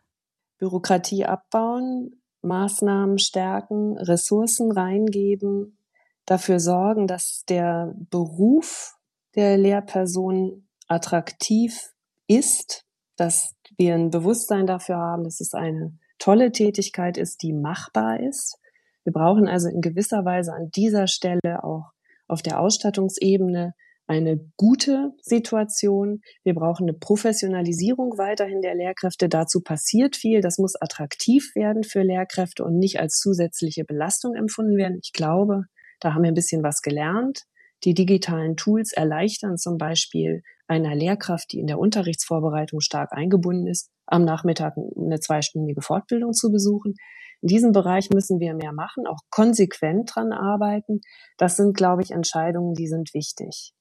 Bürokratie 0.57 1.25
abbauen, 1.25 2.21
Maßnahmen 2.41 3.19
stärken, 3.19 3.97
Ressourcen 3.97 4.71
reingeben, 4.71 5.77
dafür 6.25 6.61
sorgen, 6.61 7.07
dass 7.07 7.43
der 7.49 7.93
Beruf 8.09 8.95
der 9.35 9.57
Lehrperson 9.57 10.69
attraktiv 10.87 11.93
ist, 12.27 12.85
dass 13.17 13.53
wir 13.77 13.95
ein 13.95 14.11
Bewusstsein 14.11 14.65
dafür 14.65 14.95
haben, 14.95 15.25
dass 15.25 15.41
es 15.41 15.53
eine 15.53 15.97
tolle 16.19 16.53
Tätigkeit 16.53 17.17
ist, 17.17 17.43
die 17.43 17.51
machbar 17.51 18.21
ist. 18.21 18.59
Wir 19.03 19.11
brauchen 19.11 19.49
also 19.49 19.67
in 19.67 19.81
gewisser 19.81 20.23
Weise 20.23 20.53
an 20.53 20.71
dieser 20.73 21.07
Stelle 21.07 21.65
auch 21.65 21.91
auf 22.29 22.41
der 22.41 22.61
Ausstattungsebene 22.61 23.73
eine 24.07 24.39
gute 24.55 25.11
Situation. 25.21 26.21
Wir 26.43 26.53
brauchen 26.53 26.83
eine 26.87 26.97
Professionalisierung 26.97 28.17
weiterhin 28.17 28.61
der 28.61 28.73
Lehrkräfte. 28.73 29.27
Dazu 29.27 29.61
passiert 29.61 30.15
viel. 30.15 30.41
Das 30.41 30.57
muss 30.57 30.75
attraktiv 30.79 31.51
werden 31.55 31.83
für 31.83 32.01
Lehrkräfte 32.01 32.63
und 32.63 32.79
nicht 32.79 32.99
als 32.99 33.19
zusätzliche 33.19 33.83
Belastung 33.83 34.33
empfunden 34.33 34.77
werden. 34.77 34.99
Ich 35.03 35.11
glaube, 35.11 35.63
da 35.99 36.13
haben 36.13 36.23
wir 36.23 36.31
ein 36.31 36.35
bisschen 36.35 36.63
was 36.63 36.81
gelernt. 36.81 37.43
Die 37.83 37.93
digitalen 37.93 38.55
Tools 38.55 38.91
erleichtern 38.93 39.57
zum 39.57 39.77
Beispiel 39.77 40.41
einer 40.67 40.95
Lehrkraft, 40.95 41.51
die 41.51 41.59
in 41.59 41.67
der 41.67 41.79
Unterrichtsvorbereitung 41.79 42.79
stark 42.79 43.11
eingebunden 43.11 43.67
ist, 43.67 43.89
am 44.05 44.23
Nachmittag 44.23 44.73
eine 44.77 45.19
zweistündige 45.19 45.81
Fortbildung 45.81 46.33
zu 46.33 46.51
besuchen. 46.51 46.95
In 47.41 47.47
diesem 47.47 47.71
Bereich 47.71 48.09
müssen 48.09 48.39
wir 48.39 48.55
mehr 48.55 48.73
machen, 48.73 49.05
auch 49.05 49.19
konsequent 49.29 50.11
dran 50.15 50.31
arbeiten. 50.31 51.01
Das 51.37 51.55
sind, 51.55 51.77
glaube 51.77 52.01
ich, 52.01 52.11
Entscheidungen, 52.11 52.73
die 52.73 52.87
sind 52.87 53.13
wichtig. 53.13 53.73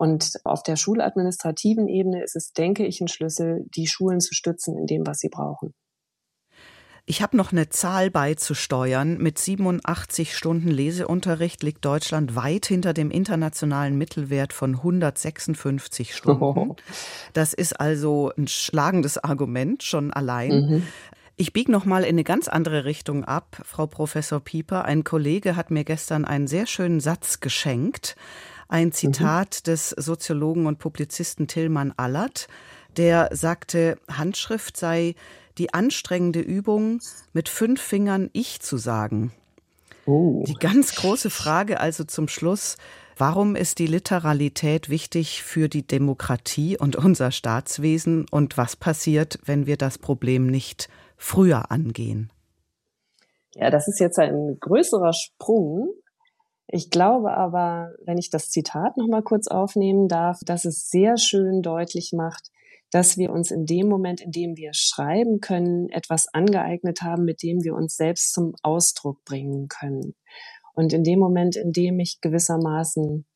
Und 0.00 0.40
auf 0.44 0.62
der 0.62 0.76
schuladministrativen 0.76 1.86
Ebene 1.86 2.24
ist 2.24 2.34
es, 2.34 2.54
denke 2.54 2.86
ich, 2.86 3.02
ein 3.02 3.08
Schlüssel, 3.08 3.66
die 3.76 3.86
Schulen 3.86 4.20
zu 4.20 4.32
stützen 4.32 4.78
in 4.78 4.86
dem, 4.86 5.06
was 5.06 5.18
sie 5.18 5.28
brauchen. 5.28 5.74
Ich 7.04 7.20
habe 7.20 7.36
noch 7.36 7.52
eine 7.52 7.68
Zahl 7.68 8.10
beizusteuern. 8.10 9.18
Mit 9.18 9.38
87 9.38 10.34
Stunden 10.34 10.68
Leseunterricht 10.68 11.62
liegt 11.62 11.84
Deutschland 11.84 12.34
weit 12.34 12.64
hinter 12.64 12.94
dem 12.94 13.10
internationalen 13.10 13.98
Mittelwert 13.98 14.54
von 14.54 14.76
156 14.76 16.16
Stunden. 16.16 16.76
Das 17.34 17.52
ist 17.52 17.78
also 17.78 18.32
ein 18.38 18.48
schlagendes 18.48 19.18
Argument 19.18 19.82
schon 19.82 20.14
allein. 20.14 20.50
Mhm. 20.50 20.82
Ich 21.36 21.52
biege 21.52 21.70
noch 21.70 21.84
mal 21.84 22.04
in 22.04 22.10
eine 22.10 22.24
ganz 22.24 22.48
andere 22.48 22.86
Richtung 22.86 23.24
ab, 23.26 23.60
Frau 23.64 23.86
Professor 23.86 24.40
Pieper. 24.40 24.86
Ein 24.86 25.04
Kollege 25.04 25.56
hat 25.56 25.70
mir 25.70 25.84
gestern 25.84 26.24
einen 26.24 26.46
sehr 26.46 26.66
schönen 26.66 27.00
Satz 27.00 27.40
geschenkt. 27.40 28.16
Ein 28.70 28.86
mhm. 28.86 28.92
Zitat 28.92 29.60
mhm. 29.60 29.70
des 29.70 29.90
Soziologen 29.90 30.66
und 30.66 30.78
Publizisten 30.78 31.48
Tillmann 31.48 31.92
Allert, 31.96 32.46
der 32.96 33.28
sagte, 33.32 33.98
Handschrift 34.08 34.76
sei 34.76 35.16
die 35.58 35.74
anstrengende 35.74 36.40
Übung, 36.40 37.00
mit 37.32 37.48
fünf 37.48 37.80
Fingern 37.80 38.30
Ich 38.32 38.60
zu 38.60 38.78
sagen. 38.78 39.32
Oh. 40.06 40.44
Die 40.46 40.54
ganz 40.54 40.94
große 40.94 41.30
Frage 41.30 41.80
also 41.80 42.04
zum 42.04 42.28
Schluss, 42.28 42.76
warum 43.16 43.56
ist 43.56 43.80
die 43.80 43.88
Literalität 43.88 44.88
wichtig 44.88 45.42
für 45.42 45.68
die 45.68 45.86
Demokratie 45.86 46.78
und 46.78 46.96
unser 46.96 47.32
Staatswesen 47.32 48.26
und 48.30 48.56
was 48.56 48.76
passiert, 48.76 49.40
wenn 49.44 49.66
wir 49.66 49.76
das 49.76 49.98
Problem 49.98 50.46
nicht 50.46 50.88
früher 51.16 51.70
angehen? 51.72 52.32
Ja, 53.54 53.70
das 53.70 53.88
ist 53.88 53.98
jetzt 53.98 54.18
ein 54.18 54.56
größerer 54.60 55.12
Sprung. 55.12 55.92
Ich 56.72 56.90
glaube 56.90 57.36
aber, 57.36 57.94
wenn 58.04 58.16
ich 58.16 58.30
das 58.30 58.50
Zitat 58.50 58.96
noch 58.96 59.08
mal 59.08 59.22
kurz 59.22 59.48
aufnehmen 59.48 60.06
darf, 60.06 60.38
dass 60.44 60.64
es 60.64 60.88
sehr 60.88 61.16
schön 61.16 61.62
deutlich 61.62 62.12
macht, 62.14 62.50
dass 62.92 63.16
wir 63.18 63.32
uns 63.32 63.50
in 63.50 63.66
dem 63.66 63.88
Moment, 63.88 64.20
in 64.20 64.30
dem 64.30 64.56
wir 64.56 64.70
schreiben 64.72 65.40
können, 65.40 65.88
etwas 65.88 66.26
angeeignet 66.32 67.02
haben, 67.02 67.24
mit 67.24 67.42
dem 67.42 67.64
wir 67.64 67.74
uns 67.74 67.96
selbst 67.96 68.32
zum 68.32 68.54
Ausdruck 68.62 69.24
bringen 69.24 69.66
können. 69.68 70.14
Und 70.74 70.92
in 70.92 71.02
dem 71.02 71.18
Moment, 71.18 71.56
in 71.56 71.72
dem 71.72 71.98
ich 71.98 72.20
gewissermaßen 72.20 73.26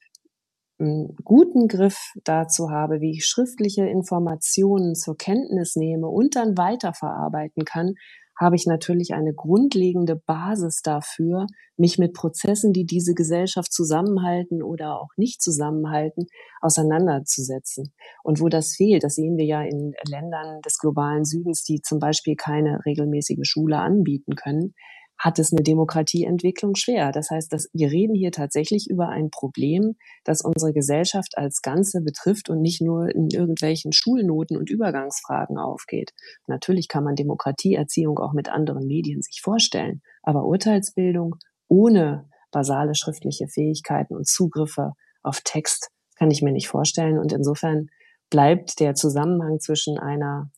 einen 0.78 1.16
guten 1.24 1.66
Griff 1.66 2.12
dazu 2.24 2.70
habe, 2.70 3.00
wie 3.00 3.12
ich 3.12 3.26
schriftliche 3.26 3.86
Informationen 3.86 4.94
zur 4.94 5.16
Kenntnis 5.16 5.76
nehme 5.76 6.08
und 6.08 6.36
dann 6.36 6.56
weiterverarbeiten 6.56 7.64
kann, 7.64 7.94
habe 8.38 8.56
ich 8.56 8.66
natürlich 8.66 9.14
eine 9.14 9.32
grundlegende 9.34 10.16
Basis 10.16 10.80
dafür, 10.82 11.46
mich 11.76 11.98
mit 11.98 12.12
Prozessen, 12.12 12.72
die 12.72 12.84
diese 12.84 13.14
Gesellschaft 13.14 13.72
zusammenhalten 13.72 14.62
oder 14.62 15.00
auch 15.00 15.10
nicht 15.16 15.42
zusammenhalten, 15.42 16.26
auseinanderzusetzen. 16.60 17.92
Und 18.22 18.40
wo 18.40 18.48
das 18.48 18.74
fehlt, 18.76 19.04
das 19.04 19.14
sehen 19.14 19.36
wir 19.36 19.44
ja 19.44 19.62
in 19.62 19.92
Ländern 20.08 20.60
des 20.62 20.78
globalen 20.78 21.24
Südens, 21.24 21.64
die 21.64 21.80
zum 21.80 21.98
Beispiel 21.98 22.36
keine 22.36 22.80
regelmäßige 22.86 23.40
Schule 23.42 23.78
anbieten 23.78 24.34
können, 24.34 24.74
hat 25.18 25.38
es 25.38 25.52
eine 25.52 25.62
Demokratieentwicklung 25.62 26.74
schwer. 26.74 27.12
Das 27.12 27.30
heißt, 27.30 27.52
dass 27.52 27.68
wir 27.72 27.90
reden 27.90 28.14
hier 28.14 28.32
tatsächlich 28.32 28.88
über 28.90 29.08
ein 29.08 29.30
Problem, 29.30 29.96
das 30.24 30.42
unsere 30.42 30.72
Gesellschaft 30.72 31.38
als 31.38 31.62
Ganze 31.62 32.00
betrifft 32.02 32.50
und 32.50 32.60
nicht 32.60 32.80
nur 32.80 33.08
in 33.14 33.28
irgendwelchen 33.30 33.92
Schulnoten 33.92 34.56
und 34.56 34.70
Übergangsfragen 34.70 35.58
aufgeht. 35.58 36.12
Natürlich 36.46 36.88
kann 36.88 37.04
man 37.04 37.14
Demokratieerziehung 37.14 38.18
auch 38.18 38.32
mit 38.32 38.48
anderen 38.48 38.86
Medien 38.86 39.22
sich 39.22 39.40
vorstellen, 39.42 40.02
aber 40.22 40.44
Urteilsbildung 40.44 41.36
ohne 41.68 42.28
basale 42.50 42.94
schriftliche 42.94 43.48
Fähigkeiten 43.48 44.14
und 44.14 44.26
Zugriffe 44.26 44.92
auf 45.22 45.40
Text 45.42 45.90
kann 46.16 46.30
ich 46.30 46.42
mir 46.42 46.52
nicht 46.52 46.68
vorstellen. 46.68 47.18
Und 47.18 47.32
insofern 47.32 47.88
bleibt 48.30 48.80
der 48.80 48.94
Zusammenhang 48.94 49.58
zwischen 49.60 49.98
einer 49.98 50.50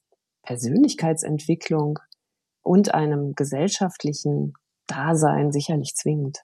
Persönlichkeitsentwicklung 0.42 1.98
und 2.66 2.92
einem 2.92 3.34
gesellschaftlichen 3.34 4.54
Dasein 4.86 5.52
sicherlich 5.52 5.94
zwingend. 5.94 6.38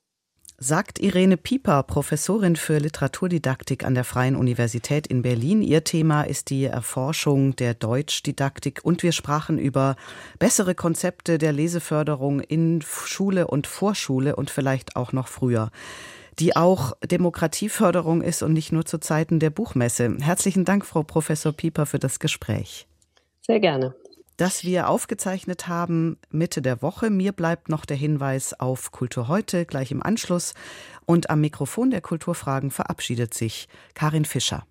Sagt 0.59 1.01
Irene 1.01 1.37
Pieper, 1.37 1.83
Professorin 1.83 2.55
für 2.55 2.79
Literaturdidaktik 2.79 3.85
an 3.85 3.97
der 3.97 4.05
Freien 4.05 4.37
Universität 4.37 5.09
in 5.09 5.23
Berlin. 5.23 5.61
Ihr 5.61 5.83
Thema 5.83 6.23
ist 6.23 6.51
die 6.51 6.65
Erforschung 6.65 7.57
der 7.57 7.75
Deutschdidaktik 7.75 8.81
und 8.85 9.03
wir 9.03 9.11
sprachen 9.11 9.59
über 9.59 9.97
bessere 10.39 10.77
Konzepte 10.77 11.39
der 11.39 11.53
Leseförderung 11.53 12.39
in 12.39 12.81
Schule 12.83 13.49
und 13.49 13.67
Vorschule 13.67 14.37
und 14.37 14.51
vielleicht 14.51 14.95
auch 14.95 15.13
noch 15.13 15.27
früher 15.29 15.71
die 16.39 16.57
auch 16.57 16.97
Demokratieförderung 17.05 18.23
ist 18.23 18.43
und 18.43 18.55
nicht 18.55 18.73
nur 18.73 18.87
zu 18.87 18.99
Zeiten 18.99 19.39
der 19.39 19.51
Buchmesse. 19.51 20.17
Herzlichen 20.19 20.65
Dank, 20.65 20.87
Frau 20.87 21.03
Professor 21.03 21.53
Pieper, 21.53 21.85
für 21.85 21.99
das 21.99 22.21
Gespräch. 22.21 22.87
Sehr 23.43 23.61
gerne. 23.61 23.95
Das 24.43 24.65
wir 24.65 24.89
aufgezeichnet 24.89 25.69
haben 25.69 26.19
Mitte 26.31 26.63
der 26.63 26.83
Woche. 26.83 27.11
Mir 27.11 27.31
bleibt 27.31 27.69
noch 27.69 27.85
der 27.85 27.97
Hinweis 27.97 28.59
auf 28.59 28.91
Kultur 28.91 29.29
heute 29.29 29.67
gleich 29.67 29.93
im 29.93 30.03
Anschluss. 30.03 30.55
Und 31.07 31.31
am 31.31 31.41
Mikrofon 31.41 31.93
der 31.93 32.01
Kulturfragen 32.01 32.73
verabschiedet 32.73 33.35
sich 33.35 33.69
Karin 33.95 34.25
Fischer. 34.25 34.67